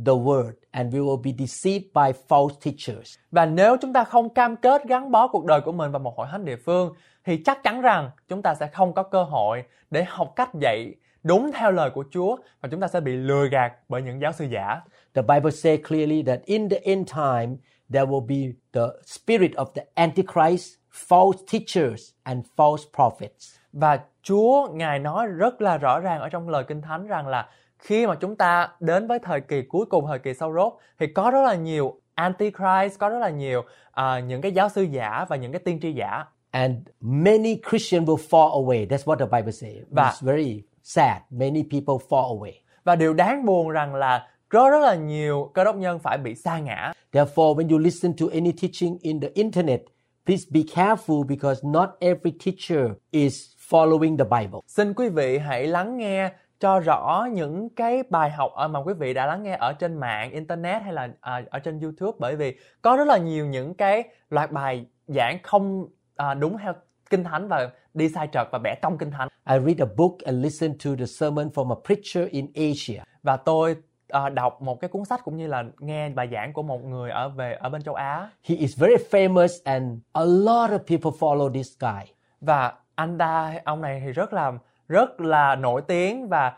[0.07, 3.19] the word, and we will be deceived by false teachers.
[3.31, 6.15] Và nếu chúng ta không cam kết gắn bó cuộc đời của mình vào một
[6.17, 9.63] hội thánh địa phương thì chắc chắn rằng chúng ta sẽ không có cơ hội
[9.91, 13.49] để học cách dạy đúng theo lời của Chúa và chúng ta sẽ bị lừa
[13.49, 14.81] gạt bởi những giáo sư giả.
[15.15, 17.57] The Bible says clearly that in the end time,
[17.93, 20.75] there will be the spirit of the Antichrist,
[21.09, 23.57] false teachers, and false prophets.
[23.73, 27.49] Và Chúa Ngài nói rất là rõ ràng ở trong lời Kinh Thánh rằng là
[27.79, 31.07] khi mà chúng ta đến với thời kỳ cuối cùng, thời kỳ sau rốt thì
[31.07, 33.63] có rất là nhiều Antichrist, có rất là nhiều
[33.93, 36.25] à, những cái giáo sư giả và những cái tiên tri giả.
[36.51, 38.87] And many Christians will fall away.
[38.87, 39.77] That's what the Bible says.
[39.91, 41.17] Và- It's very sad.
[41.31, 42.53] Many people fall away.
[42.85, 46.35] Và điều đáng buồn rằng là rất rất là nhiều cơ đốc nhân phải bị
[46.35, 46.93] sa ngã.
[47.13, 49.81] Therefore, when you listen to any teaching in the internet,
[50.27, 54.61] please be careful because not every teacher is following the Bible.
[54.67, 59.15] Xin quý vị hãy lắng nghe cho rõ những cái bài học mà quý vị
[59.15, 62.57] đã lắng nghe ở trên mạng internet hay là à, ở trên YouTube bởi vì
[62.83, 66.73] có rất là nhiều những cái loạt bài giảng không à, đúng theo
[67.11, 70.13] kinh thánh và đi sai trật và bẻ cong kinh thánh I read a book
[70.25, 73.03] and listen to the sermon from a preacher in Asia.
[73.23, 73.77] và tôi
[74.09, 77.11] à, đọc một cái cuốn sách cũng như là nghe bài giảng của một người
[77.11, 81.11] ở về ở bên châu Á He is very famous and a lot of people
[81.21, 82.13] follow this guy.
[82.41, 84.53] và anh ta ông này thì rất là
[84.89, 86.53] rất là nổi tiếng và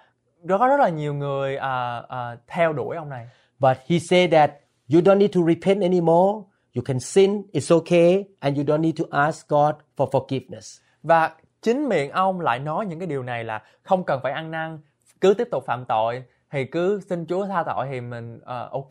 [0.48, 3.26] có rất là nhiều người à, à, theo đuổi ông này
[3.58, 4.50] But he said that
[4.92, 6.38] you don't need to repent anymore.
[6.76, 10.80] You can sin, it's okay, and you don't need to ask God for forgiveness.
[11.02, 11.30] và
[11.62, 14.78] chính miệng ông lại nói những cái điều này là không cần phải ăn năn
[15.20, 18.88] cứ tiếp tục phạm tội thì cứ xin Chúa tha tội thì mình ờ, ok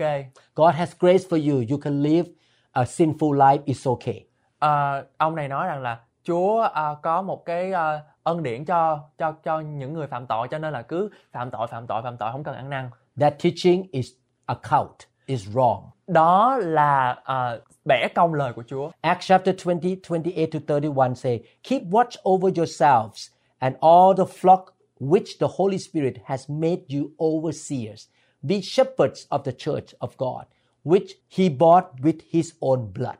[0.55, 1.63] God has grace for you.
[1.71, 2.29] You can live
[2.71, 4.25] a sinful life, it's okay.
[4.59, 5.99] Ờ, ông này nói rằng là
[6.29, 10.47] Chúa ờ, có một cái ờ, ân điển cho cho cho những người phạm tội
[10.51, 12.89] cho nên là cứ phạm tội phạm tội phạm tội không cần ăn năn
[13.19, 14.07] That teaching is
[14.45, 15.81] a cult, is wrong.
[16.07, 21.39] đó là ờ, bẻ cong lời của Chúa Acts chapter 20, 28 to 31 say,
[21.63, 24.63] Keep watch over yourselves and all the flock
[24.99, 28.07] which the Holy Spirit has made you overseers.
[28.41, 30.45] Be shepherds of the church of God,
[30.83, 33.17] which he bought with his own blood.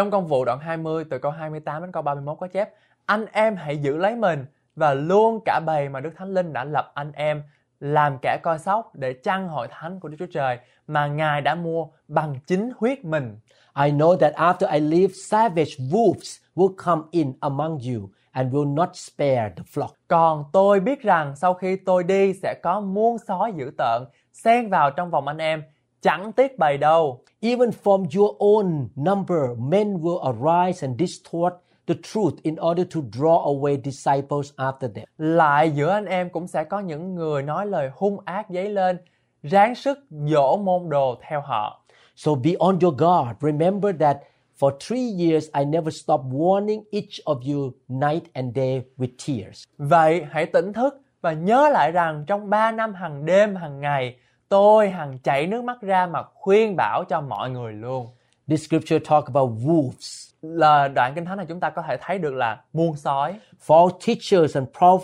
[0.00, 2.70] Trong công vụ đoạn 20 từ câu 28 đến câu 31 có chép
[3.06, 6.64] Anh em hãy giữ lấy mình và luôn cả bầy mà Đức Thánh Linh đã
[6.64, 7.42] lập anh em
[7.80, 11.54] làm kẻ coi sóc để chăn hội thánh của Đức Chúa Trời mà Ngài đã
[11.54, 13.38] mua bằng chính huyết mình.
[13.84, 18.74] I know that after I leave, savage wolves will come in among you, and will
[18.74, 19.92] not spare the flock.
[20.08, 24.70] Còn tôi biết rằng sau khi tôi đi sẽ có muôn sói dữ tợn xen
[24.70, 25.62] vào trong vòng anh em,
[26.02, 27.22] chẳng tiếc bầy đâu.
[27.40, 31.54] Even from your own number, men will arise and distort
[31.86, 35.04] the truth in order to draw away disciples after them.
[35.18, 38.98] Lại giữa anh em cũng sẽ có những người nói lời hung ác dấy lên,
[39.42, 41.84] ráng sức dỗ môn đồ theo họ.
[42.16, 43.36] So be on your guard.
[43.40, 44.16] Remember that
[44.60, 49.64] for three years I never stopped warning each of you night and day with tears.
[49.78, 54.16] Vậy hãy tỉnh thức và nhớ lại rằng trong 3 năm hàng đêm hàng ngày,
[54.50, 58.06] tôi hằng chảy nước mắt ra mà khuyên bảo cho mọi người luôn.
[58.48, 60.30] This scripture talk about wolves.
[60.42, 63.38] Là đoạn kinh thánh này chúng ta có thể thấy được là muôn sói.
[63.66, 65.00] false teachers and prof-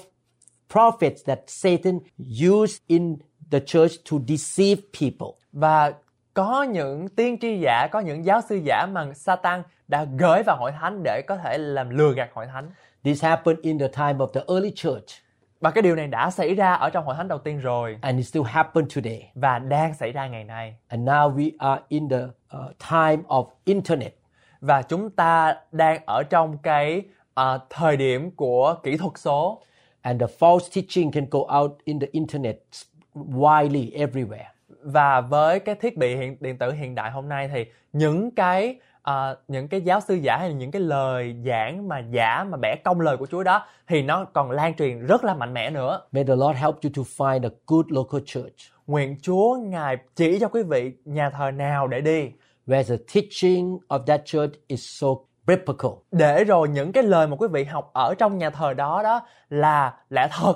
[0.72, 1.98] prophets that Satan
[2.52, 3.16] used in
[3.50, 5.38] the church to deceive people.
[5.52, 5.92] Và
[6.34, 10.56] có những tiên tri giả, có những giáo sư giả mà Satan đã gửi vào
[10.56, 12.70] hội thánh để có thể làm lừa gạt hội thánh.
[13.04, 15.25] This happened in the time of the early church
[15.66, 18.18] Và cái điều này đã xảy ra ở trong hội thánh đầu tiên rồi and
[18.18, 19.30] it still happen today.
[19.34, 20.76] và đang xảy ra ngày nay.
[20.88, 24.14] And now we are in the uh, time of internet.
[24.60, 27.02] Và chúng ta đang ở trong cái
[27.34, 29.62] ờ, thời điểm của kỹ thuật số
[30.00, 32.56] And the false teaching can go out in the internet
[33.14, 34.46] widely everywhere.
[34.82, 38.76] và với cái thiết bị hiện điện tử hiện đại hôm nay thì những cái
[39.06, 42.56] ờ, những cái giáo sư giả hay là những cái lời giảng mà giả mà
[42.56, 45.70] bẻ cong lời của Chúa đó thì nó còn lan truyền rất là mạnh mẽ
[45.70, 46.00] nữa.
[46.12, 48.54] May the Lord help you to find a good local church
[48.86, 52.30] Nguyện Chúa ngài chỉ cho quý vị nhà thờ nào để đi
[52.66, 55.06] where the teaching of that church is so
[55.46, 55.90] biblical.
[56.12, 59.20] để rồi những cái lời mà quý vị học ở trong nhà thờ đó đó
[59.50, 60.54] là lẽ thật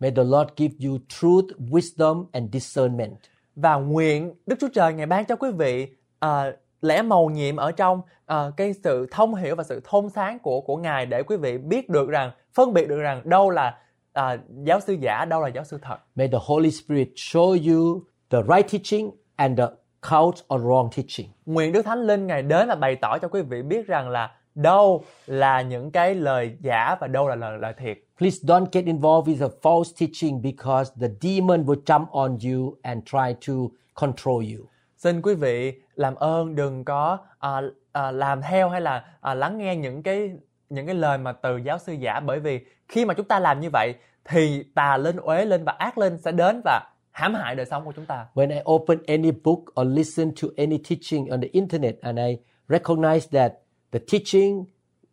[0.00, 3.12] May the Lord give you truth, wisdom, and discernment.
[3.56, 5.86] và nguyện Đức Chúa Trời ngài ban cho quý vị
[6.18, 10.38] à, lẽ màu nhiệm ở trong à, cái sự thông hiểu và sự thông sáng
[10.38, 13.78] của của ngài để quý vị biết được rằng phân biệt được rằng đâu là
[14.12, 18.02] à, giáo sư giả đâu là giáo sư thật May the Holy Spirit show you
[18.30, 19.66] the right teaching and the
[20.10, 21.28] cult or wrong teaching.
[21.46, 24.30] nguyện Đức Thánh Linh ngài đến và bày tỏ cho quý vị biết rằng là
[24.54, 28.84] đâu là những cái lời giả và đâu là lời lời thiệt Please don't get
[28.84, 33.54] involved with a false teaching because the demon will jump on you and try to
[33.94, 34.66] control you.
[34.96, 37.60] xin quý vị làm ơn đừng có à,
[37.92, 40.30] à, làm theo hay là à, lắng nghe những cái
[40.68, 43.60] những cái lời mà từ giáo sư giả bởi vì khi mà chúng ta làm
[43.60, 47.54] như vậy thì tà lên uế lên và ác lên sẽ đến và hãm hại
[47.54, 51.26] đời sống của chúng ta When I open any book or listen to any teaching
[51.30, 53.52] on the internet and I recognize that
[53.92, 54.64] the teaching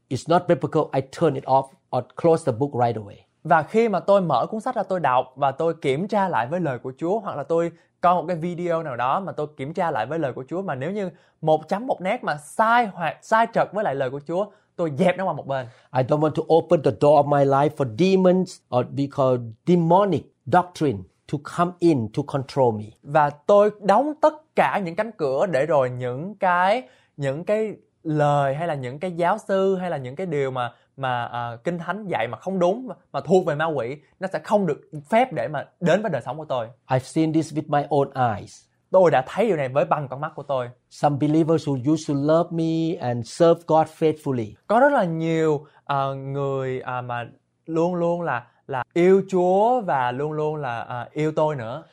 [0.10, 3.90] is not biblical, I turn it off or close the book right away và khi
[3.90, 6.80] mà tôi mở cuốn sách ra tôi đọc và tôi kiểm tra lại với lời
[6.80, 7.72] của Chúa hoặc là tôi
[8.02, 10.62] coi một cái video nào đó mà tôi kiểm tra lại với lời của Chúa
[10.62, 11.10] mà nếu như
[11.42, 14.92] một chấm một nét mà sai hoặc sai trật với lại lời của Chúa tôi
[14.98, 17.70] dẹp nó qua một bên I don't want to open the door of my life
[17.78, 21.00] for demons or because demonic doctrine
[21.32, 22.86] to come in to control me.
[23.04, 26.84] và tôi đóng tất cả những cánh cửa để rồi những cái
[27.18, 30.74] những cái lời hay là những cái giáo sư hay là những cái điều mà
[31.00, 34.28] mà à, kinh thánh dạy mà không đúng mà, mà thuộc về ma quỷ nó
[34.34, 36.68] sẽ không được phép để mà đến với đời sống của tôi.
[36.88, 38.66] I've seen this with my own eyes.
[38.92, 40.70] tôi đã thấy điều này với bằng con mắt của tôi.
[40.90, 45.66] Some believers who used to love me and serve God faithfully, có rất là nhiều
[45.86, 47.26] à, người à, mà
[47.66, 51.84] luôn luôn là là yêu Chúa và luôn luôn là à, yêu tôi nữa.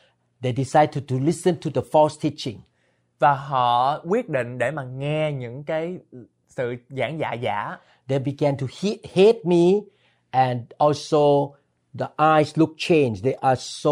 [0.42, 2.60] They decided to, to listen to the false teaching.
[3.18, 5.98] và họ quyết định để mà nghe những cái
[6.48, 7.76] sự giảng dạy giả
[8.08, 8.66] They began to
[9.14, 9.72] hate me,
[10.30, 11.50] and also
[11.98, 13.24] the eyes look changed.
[13.24, 13.90] They are so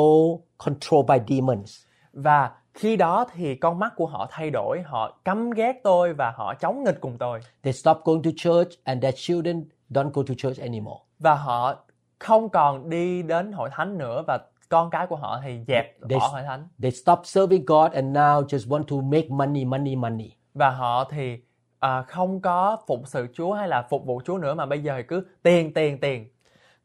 [0.59, 1.81] controlled by demons.
[2.13, 6.33] và khi đó thì con mắt của họ thay đổi họ căm ghét tôi và
[6.37, 10.23] họ chống nghịch cùng tôi They stop going to church, and their children don't go
[10.23, 11.01] to church anymore.
[11.19, 11.75] và họ
[12.19, 16.19] không còn đi đến hội thánh nữa và con cái của họ thì dẹp They,
[16.19, 19.97] bỏ hội thánh they stop serving God and now just want to make money, money,
[19.97, 20.31] money.
[20.55, 21.37] và họ thì
[21.79, 25.03] à, không có phục sự Chúa hay là phục vụ Chúa nữa mà bây giờ
[25.09, 26.29] cứ tiền tiền tiền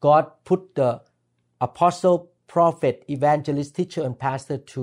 [0.01, 0.91] God put the
[1.57, 2.11] apostle,
[2.53, 4.81] prophet, evangelist, teacher, and pastor to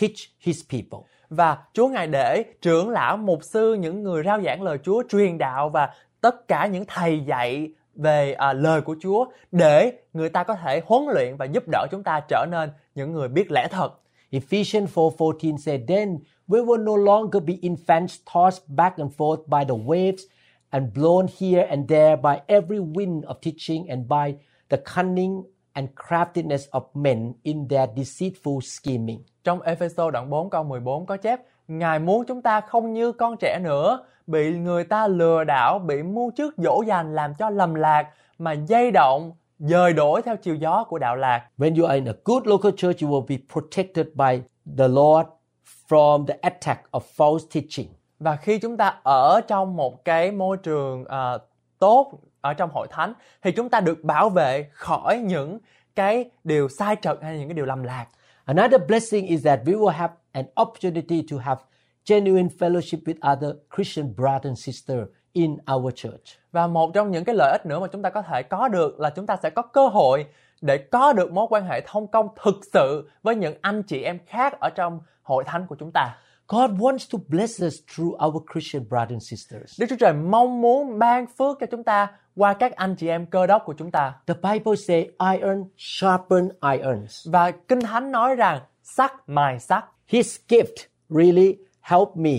[0.00, 0.98] teach his people.
[1.30, 5.38] và Chúa ngài để trưởng lão mục sư những người rao giảng lời Chúa truyền
[5.38, 10.44] đạo và tất cả những thầy dạy về à, lời của Chúa để người ta
[10.44, 13.68] có thể huấn luyện và giúp đỡ chúng ta trở nên những người biết lẽ
[13.70, 13.92] thật
[14.30, 19.64] Ephesians 4:14 said, "Then we will no longer be infants tossed back and forth by
[19.64, 20.22] the waves
[20.70, 24.34] and blown here and there by every wind of teaching and by
[24.68, 30.64] the cunning and craftiness of men in their deceitful scheming." Trong Ephesos đoạn 4 câu
[30.64, 35.08] 14 có chép Ngài muốn chúng ta không như con trẻ nữa, bị người ta
[35.08, 38.08] lừa đảo, bị mưu trước dỗ dành làm cho lầm lạc
[38.38, 41.48] mà dây động, dời đổi theo chiều gió của đạo lạc.
[41.58, 44.42] When you are in a good local church, you will be protected by
[44.78, 45.28] the Lord
[45.88, 47.88] from the attack of false teaching.
[48.18, 51.38] Và khi chúng ta ở trong một cái môi trường à,
[51.78, 55.58] tốt ở trong hội thánh thì chúng ta được bảo vệ khỏi những
[55.96, 58.06] cái điều sai trật hay những cái điều lầm lạc.
[58.44, 61.60] Another blessing is that we will have an opportunity to have
[62.06, 66.38] genuine fellowship with other Christian brothers and sisters in our church.
[66.52, 69.00] Và một trong những cái lợi ích nữa mà chúng ta có thể có được
[69.00, 70.26] là chúng ta sẽ có cơ hội
[70.60, 74.18] để có được mối quan hệ thông công thực sự với những anh chị em
[74.26, 76.16] khác ở trong hội thánh của chúng ta.
[76.48, 79.80] God wants to bless us through our Christian brothers and sisters.
[79.80, 83.26] Đức Chúa Trời mong muốn ban phước cho chúng ta qua các anh chị em
[83.26, 84.14] cơ đốc của chúng ta.
[84.26, 87.28] The Bible say iron sharpen irons.
[87.28, 89.84] Và Kinh Thánh nói rằng sắt mài sắt.
[90.06, 92.36] His gift really helped me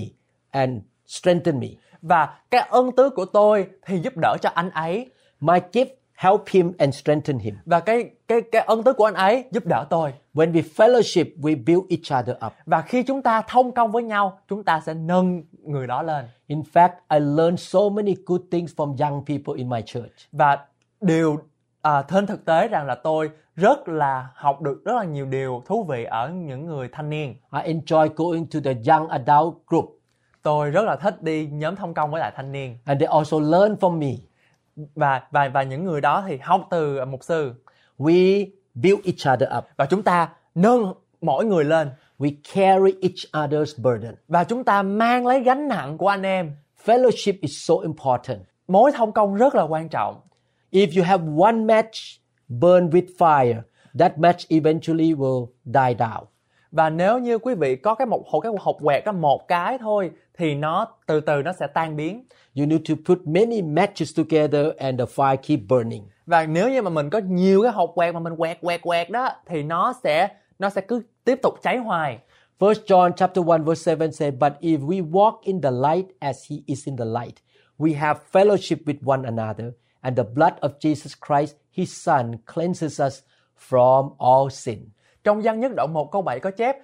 [0.50, 1.68] and strengthened me.
[2.02, 5.12] Và cái ân tứ của tôi thì giúp đỡ cho anh ấy.
[5.40, 7.56] My gift help him and strengthen him.
[7.66, 10.14] Và cái cái cái ân tứ của anh ấy giúp đỡ tôi.
[10.34, 12.54] When we fellowship, we build each other up.
[12.66, 16.26] Và khi chúng ta thông công với nhau, chúng ta sẽ nâng người đó lên.
[16.48, 20.14] In fact, I learned so many good things from young people in my church.
[20.32, 20.58] Và
[21.02, 21.38] điều
[21.82, 25.64] à, trên thực tế rằng là tôi rất là học được rất là nhiều điều
[25.66, 27.36] thú vị ở những người thanh niên.
[27.54, 30.00] I enjoy going to the young adult group,
[30.44, 33.40] Tôi rất là thích đi nhóm thông công với lại thanh niên and they also
[33.40, 34.29] learn from me.
[34.76, 37.54] Và và và những người đó thì học từ mục sư
[37.98, 39.66] We build each other up.
[39.78, 44.16] và chúng ta nâng mỗi người lên We carry each other's burden.
[44.28, 46.56] và chúng ta mang lấy gánh nặng của anh em.
[46.86, 48.40] Fellowship is so important.
[48.68, 50.22] Mối thông công rất là quan trọng.
[50.72, 51.96] If you have one match
[52.48, 53.62] burn with fire,
[54.00, 56.24] that match eventually will die down.
[56.72, 59.78] Và nếu như quý vị có cái một hộp cái hộp quẹt đó một cái
[59.78, 62.26] thôi thì nó từ từ nó sẽ tan biến.
[62.60, 66.04] You need to put many matches together and the fire keep burning.
[66.26, 69.10] Và nếu như mà mình có nhiều cái hộp quẹt mà mình quẹt quẹt quẹt
[69.10, 70.28] đó thì nó sẽ
[70.60, 72.20] nó sẽ cứ tiếp tục cháy hoài.
[72.60, 76.52] 1 John chapter 1 verse 7 says, But if we walk in the light as
[76.52, 77.36] he is in the light,
[77.78, 83.02] we have fellowship with one another, and the blood of Jesus Christ, his son, cleanses
[83.02, 83.20] us
[83.70, 84.90] from all sin.
[85.24, 86.78] Trong văn nhất đoạn 1 câu 7 có chép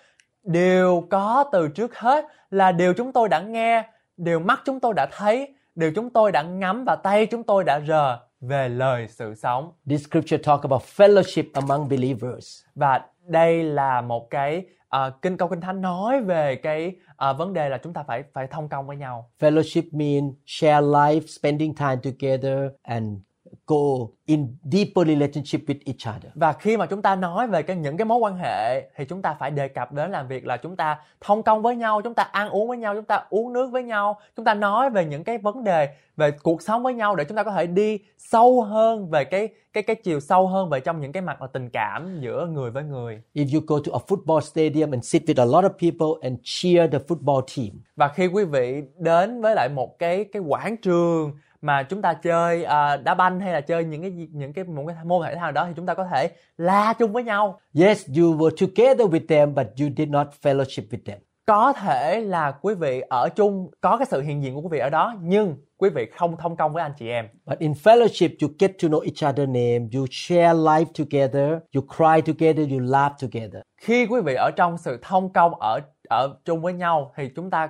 [0.44, 3.84] Điều có từ trước hết là điều chúng tôi đã nghe,
[4.18, 7.64] điều mắt chúng tôi đã thấy, điều chúng tôi đã ngắm và tay chúng tôi
[7.64, 9.72] đã rờ về lời sự sống.
[9.90, 12.62] This scripture talk about fellowship among believers.
[12.76, 17.54] Và đây là một cái à, kinh câu kinh thánh nói về cái à, vấn
[17.54, 19.32] đề là chúng ta phải phải thông công với nhau.
[19.40, 23.18] Fellowship means share life, spending time together, and
[23.68, 26.32] go in deeper relationship with each other.
[26.36, 29.22] Và khi mà chúng ta nói về cái những cái mối quan hệ thì chúng
[29.22, 32.14] ta phải đề cập đến làm việc là chúng ta thông công với nhau, chúng
[32.14, 35.06] ta ăn uống với nhau, chúng ta uống nước với nhau, chúng ta nói về
[35.06, 38.00] những cái vấn đề về cuộc sống với nhau để chúng ta có thể đi
[38.18, 41.48] sâu hơn về cái cái cái chiều sâu hơn về trong những cái mặt là
[41.48, 43.22] tình cảm giữa người với người.
[43.34, 46.40] If you go to a football stadium and sit with a lot of people and
[46.44, 50.78] cheer the football team, Và khi quý vị đến với lại một cái cái quảng
[50.78, 51.32] trường
[51.66, 54.84] mà chúng ta chơi à, đá banh hay là chơi những cái những cái một
[54.88, 57.60] cái môn thể thao đó thì chúng ta có thể la chung với nhau.
[57.80, 61.20] yes, you were together with them, but you did not fellowship with them.
[61.46, 64.80] Có thể là quý vị ở chung có cái sự hiện diện của quý vị
[64.80, 67.28] ở đó nhưng quý vị không thông công với anh chị em.
[67.46, 71.82] But in fellowship, you get to know each other's name, you share life together, you
[71.98, 73.62] cry together, you laugh together.
[73.82, 77.50] Khi quý vị ở trong sự thông công ở ở chung với nhau thì chúng
[77.50, 77.70] ta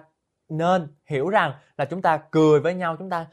[0.49, 3.25] nên hiểu rằng là chúng ta cười với nhau, chúng ta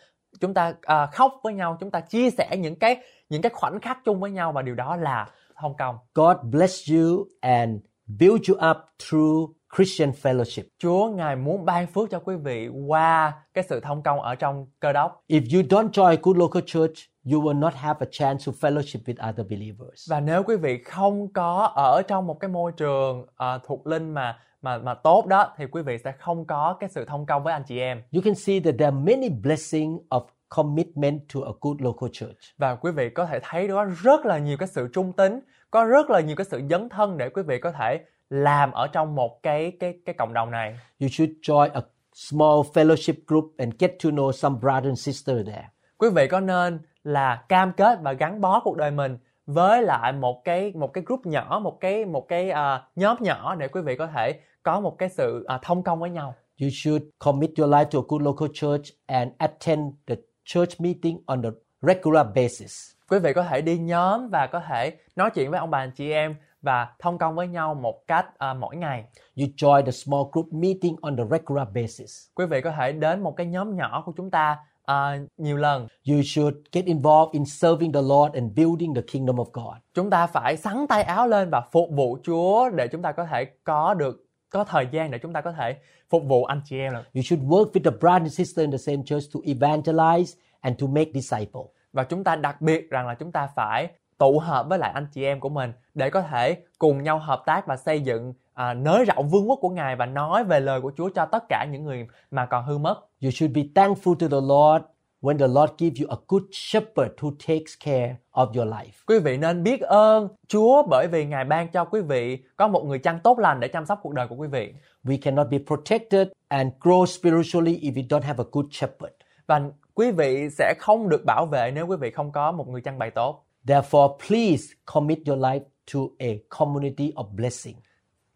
[0.43, 2.97] chúng ta à, khóc với nhau, chúng ta chia sẻ những cái
[3.29, 5.97] những cái khoảnh khắc chung với nhau và điều đó là thông công.
[6.15, 7.71] God bless you and
[8.07, 10.63] build you up through Christian fellowship.
[10.79, 14.67] Chúa Ngài muốn ban phước cho quý vị qua cái sự thông công ở trong
[14.81, 15.25] cơ đốc.
[15.29, 16.95] If you don't join a good local church,
[17.33, 20.11] you will not have a chance to fellowship with other believers.
[20.11, 24.15] Và nếu quý vị không có ở trong một cái môi trường à, thuộc linh
[24.15, 27.43] mà mà mà tốt đó thì quý vị sẽ không có cái sự thông công
[27.43, 28.03] với anh chị em.
[28.13, 32.39] You can see that there are many blessings of commitment to a good local church.
[32.59, 35.41] Và quý vị có thể thấy đó rất là nhiều cái sự trung tín,
[35.71, 38.01] có rất là nhiều cái sự dấn thân để quý vị có thể
[38.33, 40.79] làm ở trong một cái cái cái cộng đồng này.
[41.01, 41.81] You should join a
[42.15, 45.69] small fellowship group and get to know some brother and sister there.
[45.99, 50.13] Quý vị có nên là cam kết và gắn bó cuộc đời mình với lại
[50.13, 53.81] một cái một cái group nhỏ, một cái một cái à, nhóm nhỏ để quý
[53.81, 56.35] vị có thể có một cái sự à, thông công với nhau.
[56.61, 60.15] You should commit your life to a good local church and attend the
[60.45, 62.91] church meeting on a regular basis.
[63.11, 65.91] Quý vị có thể đi nhóm và có thể nói chuyện với ông bà anh
[65.91, 69.05] chị em và thông công với nhau một cách à, mỗi ngày.
[69.37, 72.27] You join the small group meeting on the regular basis.
[72.35, 75.87] Quý vị có thể đến một cái nhóm nhỏ của chúng ta à, nhiều lần.
[76.09, 79.77] You should get involved in serving the Lord and building the kingdom of God.
[79.95, 83.25] Chúng ta phải sắn tay áo lên và phục vụ Chúa để chúng ta có
[83.25, 85.77] thể có được có thời gian để chúng ta có thể
[86.11, 86.93] phục vụ anh chị em.
[86.93, 90.81] You should work with the brother and sister in the same church to evangelize and
[90.81, 91.67] to make disciples.
[91.93, 93.89] Và chúng ta đặc biệt rằng là chúng ta phải
[94.23, 97.43] tụ hợp với lại anh chị em của mình để có thể cùng nhau hợp
[97.47, 100.81] tác và xây dựng à, nới rộng vương quốc của Ngài và nói về lời
[100.81, 102.95] của Chúa cho tất cả những người mà còn hư mất.
[103.23, 104.85] You should be thankful to the Lord
[105.23, 108.91] when the Lord gives you a good shepherd who takes care of your life.
[109.07, 112.85] Quý vị nên biết ơn Chúa bởi vì Ngài ban cho quý vị có một
[112.85, 114.75] người chăn tốt lành để chăm sóc cuộc đời của quý vị.
[115.05, 119.13] We cannot be protected and grow spiritually if we don't have a good shepherd.
[119.47, 119.61] Và
[119.95, 122.99] quý vị sẽ không được bảo vệ nếu quý vị không có một người chăn
[122.99, 123.45] bày tốt.
[123.67, 127.77] Therefore, please commit your life to a community of blessing.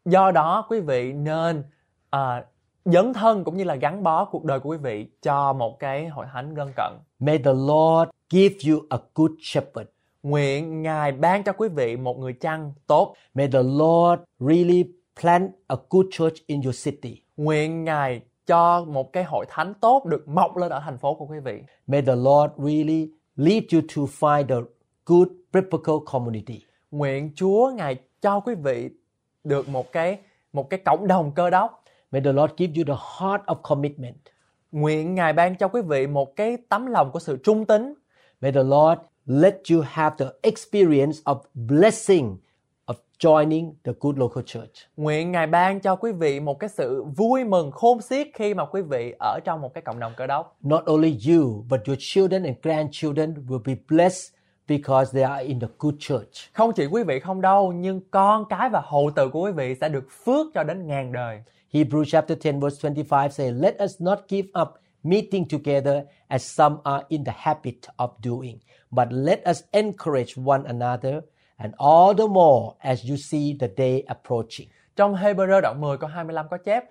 [0.05, 1.65] Do đó quý vị nên
[2.11, 2.45] à,
[2.85, 6.09] dấn thân cũng như là gắn bó cuộc đời của quý vị cho một cái
[6.09, 6.93] hội thánh gân cận.
[7.19, 9.89] May the Lord give you a good shepherd.
[10.23, 13.15] Nguyện Ngài ban cho quý vị một người chăn tốt.
[13.35, 14.85] May the Lord really
[15.21, 17.23] plant a good church in your city.
[17.37, 21.27] Nguyện Ngài cho một cái hội thánh tốt được mọc lên ở thành phố của
[21.27, 21.63] quý vị.
[21.87, 24.61] May the Lord really lead you to find a
[25.07, 26.61] good biblical community.
[26.91, 28.91] Nguyện Chúa Ngài cho quý vị
[29.45, 30.19] được một cái
[30.53, 31.85] một cái cộng đồng cơ đốc.
[32.11, 34.17] May the Lord give you the heart of commitment.
[34.73, 37.95] Nguyện Ngài ban cho quý vị một cái tấm lòng của sự trung tín.
[38.41, 42.37] May the Lord let you have the experience of blessing
[42.87, 44.73] of joining the good local church.
[44.97, 48.65] Nguyện Ngài ban cho quý vị một cái sự vui mừng khôn xiết khi mà
[48.65, 50.57] quý vị ở trong một cái cộng đồng cơ đốc.
[50.63, 54.36] Not only you, but your children and grandchildren will be blessed
[54.69, 56.53] because they are in the good church.
[56.53, 59.75] Không chỉ quý vị không đâu, nhưng con cái và hậu tự của quý vị
[59.81, 61.43] sẽ được phước cho đến ngàn đời.
[61.73, 64.69] Hebrews chapter 10 verse 25 says, Let us not give up
[65.03, 68.59] meeting together as some are in the habit of doing,
[68.91, 71.21] but let us encourage one another,
[71.57, 74.69] and all the more as you see the day approaching.
[74.97, 76.85] Trong Hebrew đoạn 10 câu 25 có chép,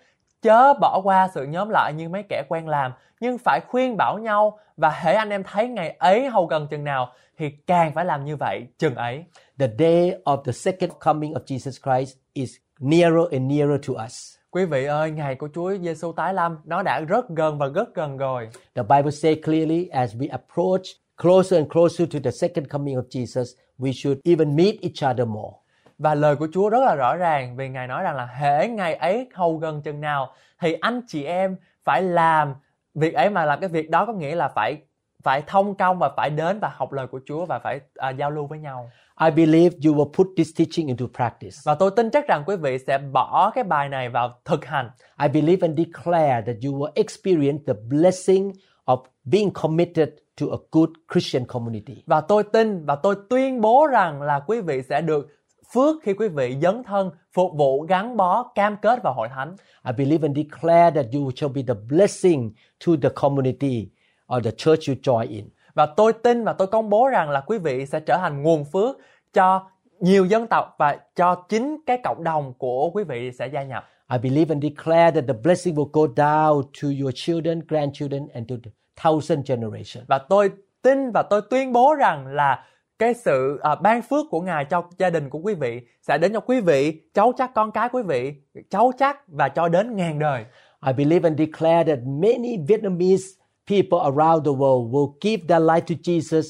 [0.46, 4.18] chớ bỏ qua sự nhóm lại như mấy kẻ quen làm, nhưng phải khuyên bảo
[4.18, 8.06] nhau và hễ anh em thấy ngày ấy hầu gần chừng nào thì càng phải
[8.06, 9.24] làm như vậy chừng ấy.
[9.60, 14.36] The day of the second coming of Jesus Christ is nearer and nearer to us.
[14.52, 17.96] Quý vị ơi, ngày của Chúa Giêsu tái lâm nó đã rất gần và rất
[17.96, 18.50] gần rồi.
[18.76, 20.84] The Bible says clearly as we approach
[21.22, 23.46] closer and closer to the second coming of Jesus,
[23.80, 25.54] we should even meet each other more.
[25.98, 28.96] Và lời của Chúa rất là rõ ràng vì Ngài nói rằng là hễ ngày
[28.96, 32.54] ấy hầu gần chừng nào thì anh chị em phải làm
[32.96, 34.78] việc ấy mà làm cái việc đó có nghĩa là phải
[35.24, 38.32] phải thông công và phải đến và học lời của Chúa và phải à, giao
[38.32, 38.92] lưu với nhau.
[39.22, 41.58] I believe you will put this teaching into practice.
[41.64, 44.90] Và tôi tin chắc rằng quý vị sẽ bỏ cái bài này vào thực hành.
[45.22, 48.52] I believe and declare that you will experience the blessing
[48.86, 50.10] of being committed
[50.42, 52.04] to a good Christian community.
[52.06, 55.28] Và tôi tin và tôi tuyên bố rằng là quý vị sẽ được
[55.74, 59.56] phước khi quý vị dấn thân, phục vụ, gắn bó, cam kết vào hội thánh.
[59.86, 62.52] I believe and declare that you shall be the blessing
[62.86, 63.90] to the community
[64.36, 65.50] or the church you join in.
[65.74, 68.66] Và tôi tin và tôi công bố rằng là quý vị sẽ trở thành nguồn
[68.66, 68.98] phước
[69.34, 69.64] cho
[70.00, 73.90] nhiều dân tộc và cho chính cái cộng đồng của quý vị sẽ gia nhập.
[74.12, 78.50] I believe and declare that the blessing will go down to your children, grandchildren, and
[78.50, 78.72] to the
[79.04, 80.06] thousand generation.
[80.08, 80.52] Và tôi
[80.82, 82.64] tin và tôi tuyên bố rằng là
[83.00, 86.34] cái sự à, ban phước của Ngài cho gia đình của quý vị sẽ đến
[86.34, 88.34] cho quý vị, cháu chắc con cái quý vị,
[88.70, 90.46] cháu chắc và cho đến ngàn đời.
[90.88, 93.26] I believe and declare that many Vietnamese
[93.68, 96.44] people around the world will give their life to Jesus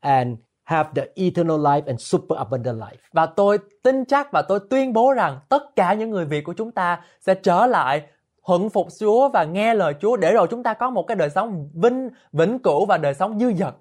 [0.00, 2.96] and have the eternal life and super abundant life.
[3.12, 6.52] Và tôi tin chắc và tôi tuyên bố rằng tất cả những người Việt của
[6.52, 8.02] chúng ta sẽ trở lại
[8.46, 11.30] thuận phục Chúa và nghe lời Chúa để rồi chúng ta có một cái đời
[11.30, 13.74] sống vinh vĩnh cửu và đời sống dư dật.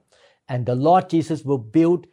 [0.49, 2.07] And the Lord Jesus will build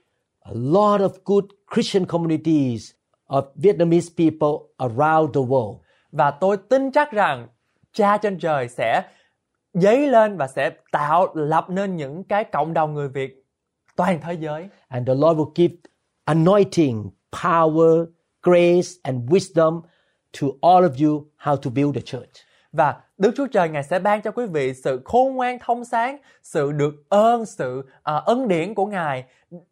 [0.45, 2.93] a lot of good Christian communities
[3.29, 5.77] of Vietnamese people around the world.
[6.13, 7.49] Và tôi tin chắc rằng
[7.93, 9.03] Cha trên trời sẽ
[9.75, 13.45] dấy lên và sẽ tạo lập nên những cái cộng đồng người Việt
[13.97, 14.69] toàn thế giới.
[14.89, 15.75] And the Lord will give
[16.25, 17.11] anointing,
[17.43, 18.07] power,
[18.43, 19.83] grace, and wisdom
[20.41, 22.46] to all of you how to build a church.
[22.77, 26.19] Và Đức Chúa Trời Ngài sẽ ban cho quý vị sự khôn ngoan thông sáng,
[26.43, 29.25] sự được ơn, sự à, ân điển của Ngài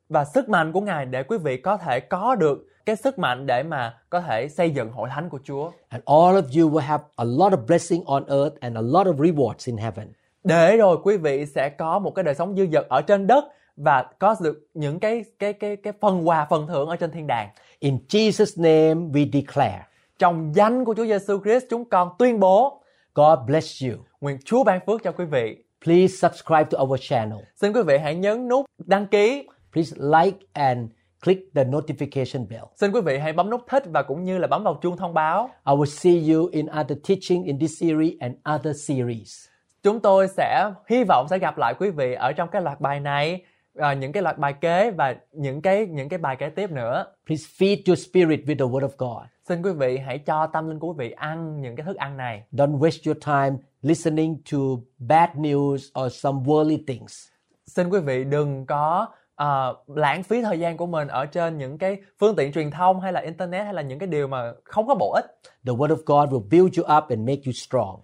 [0.09, 3.47] và sức mạnh của Ngài để quý vị có thể có được cái sức mạnh
[3.47, 5.71] để mà có thể xây dựng hội thánh của Chúa.
[5.89, 9.07] And all of you will have a lot of blessing on earth and a lot
[9.07, 10.13] of rewards in heaven.
[10.45, 13.45] Để rồi quý vị sẽ có một cái đời sống dư dật ở trên đất
[13.77, 17.27] và có được những cái cái cái cái phần quà phần thưởng ở trên thiên
[17.27, 17.49] đàng.
[17.79, 19.87] In Jesus' name we declare.
[20.19, 22.81] Trong danh của Chúa Giêsu Christ chúng con tuyên bố
[23.15, 24.05] God bless you.
[24.21, 25.57] nguyện Chúa ban phước cho quý vị.
[25.85, 27.39] Please subscribe to our channel.
[27.57, 29.47] Xin quý vị hãy nhấn nút đăng ký.
[29.73, 30.91] Please like and
[31.25, 32.65] click the notification bell.
[32.77, 35.15] Xin quý vị hãy bấm nút thích và cũng như là bấm vào chuông thông
[35.15, 35.51] báo.
[35.67, 39.47] I will see you in other teaching in this series and other series.
[39.83, 43.01] Chúng tôi sẽ hy vọng sẽ gặp lại quý vị ở trong cái loạt bài
[43.01, 43.43] này,
[43.79, 47.07] à, những cái loạt bài kế và những cái những cái bài kế tiếp nữa.
[47.27, 49.27] Please feed your spirit with the Word of God.
[49.49, 52.17] Xin quý vị hãy cho tâm linh của quý vị ăn những cái thức ăn
[52.17, 52.43] này.
[52.53, 54.59] Don't waste your time listening to
[54.99, 57.29] bad news or some worldly things.
[57.67, 61.79] Xin quý vị đừng có à, lãng phí thời gian của mình ở trên những
[61.79, 64.87] cái phương tiện truyền thông hay là internet hay là những cái điều mà không
[64.87, 65.25] có bổ ích.
[65.67, 68.01] The Word of God will build you up and make you strong.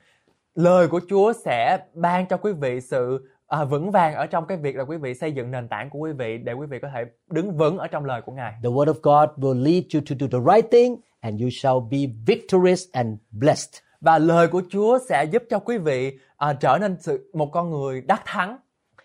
[0.54, 4.58] Lời của Chúa sẽ ban cho quý vị sự à, vững vàng ở trong cái
[4.58, 6.88] việc là quý vị xây dựng nền tảng của quý vị để quý vị có
[6.94, 8.52] thể đứng vững ở trong lời của Ngài.
[8.62, 11.76] The Word of God will lead you to do the right thing and you shall
[11.90, 13.82] be victorious and blessed.
[14.00, 17.70] Và lời của Chúa sẽ giúp cho quý vị à, trở nên sự một con
[17.70, 18.56] người đắc thắng.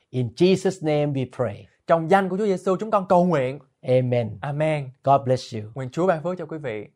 [0.10, 1.68] In Jesus' name we pray.
[1.88, 3.60] Trong danh của Chúa Giêsu chúng con cầu nguyện.
[3.82, 4.38] Amen.
[4.42, 4.90] Amen.
[5.04, 5.62] God bless you.
[5.74, 6.88] Nguyện Chúa ban phước cho quý vị.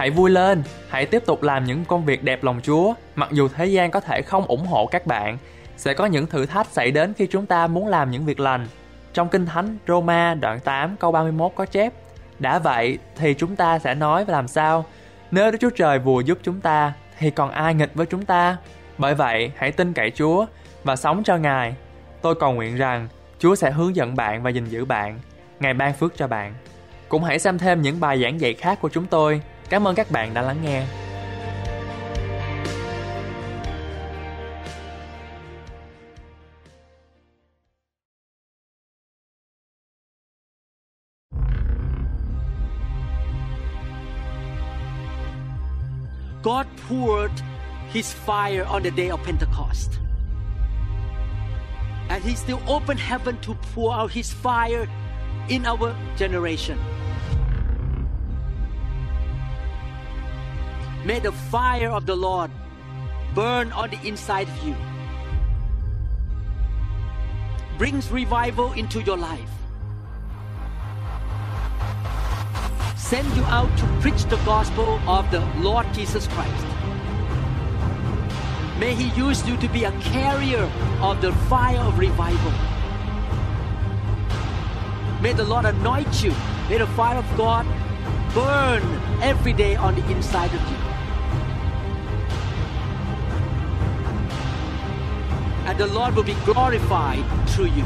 [0.00, 3.48] Hãy vui lên, hãy tiếp tục làm những công việc đẹp lòng Chúa, mặc dù
[3.48, 5.38] thế gian có thể không ủng hộ các bạn.
[5.76, 8.66] Sẽ có những thử thách xảy đến khi chúng ta muốn làm những việc lành.
[9.12, 11.92] Trong Kinh Thánh Roma đoạn 8 câu 31 có chép
[12.38, 14.84] Đã vậy thì chúng ta sẽ nói và làm sao?
[15.30, 18.56] Nếu Đức Chúa Trời vừa giúp chúng ta thì còn ai nghịch với chúng ta?
[18.98, 20.46] Bởi vậy hãy tin cậy Chúa
[20.84, 21.74] và sống cho Ngài.
[22.22, 25.18] Tôi cầu nguyện rằng Chúa sẽ hướng dẫn bạn và gìn giữ bạn.
[25.60, 26.54] Ngài ban phước cho bạn.
[27.08, 29.40] Cũng hãy xem thêm những bài giảng dạy khác của chúng tôi.
[29.70, 30.84] Cảm ơn các bạn đã lắng nghe.
[46.42, 47.32] God poured
[47.92, 49.90] his fire on the day of Pentecost.
[52.08, 54.88] And he still opened heaven to pour out his fire
[55.48, 56.99] in our generation.
[61.10, 62.52] May the fire of the Lord
[63.34, 64.76] burn on the inside of you.
[67.78, 69.50] Brings revival into your life.
[72.96, 76.66] Send you out to preach the gospel of the Lord Jesus Christ.
[78.78, 82.52] May He use you to be a carrier of the fire of revival.
[85.20, 86.32] May the Lord anoint you.
[86.68, 87.66] May the fire of God
[88.32, 88.84] burn
[89.20, 90.79] every day on the inside of you.
[95.70, 97.84] And the Lord will be glorified through you.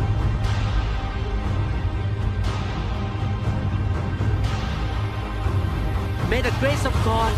[6.31, 7.37] May the grace of God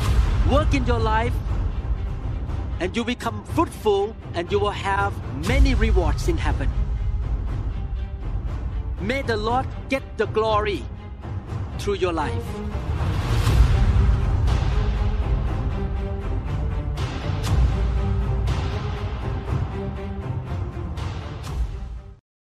[0.49, 1.35] work in your life
[2.79, 5.13] and you become fruitful and you will have
[5.49, 6.71] many rewards in heaven.
[9.01, 10.85] May the Lord get the glory
[11.81, 12.86] through your life.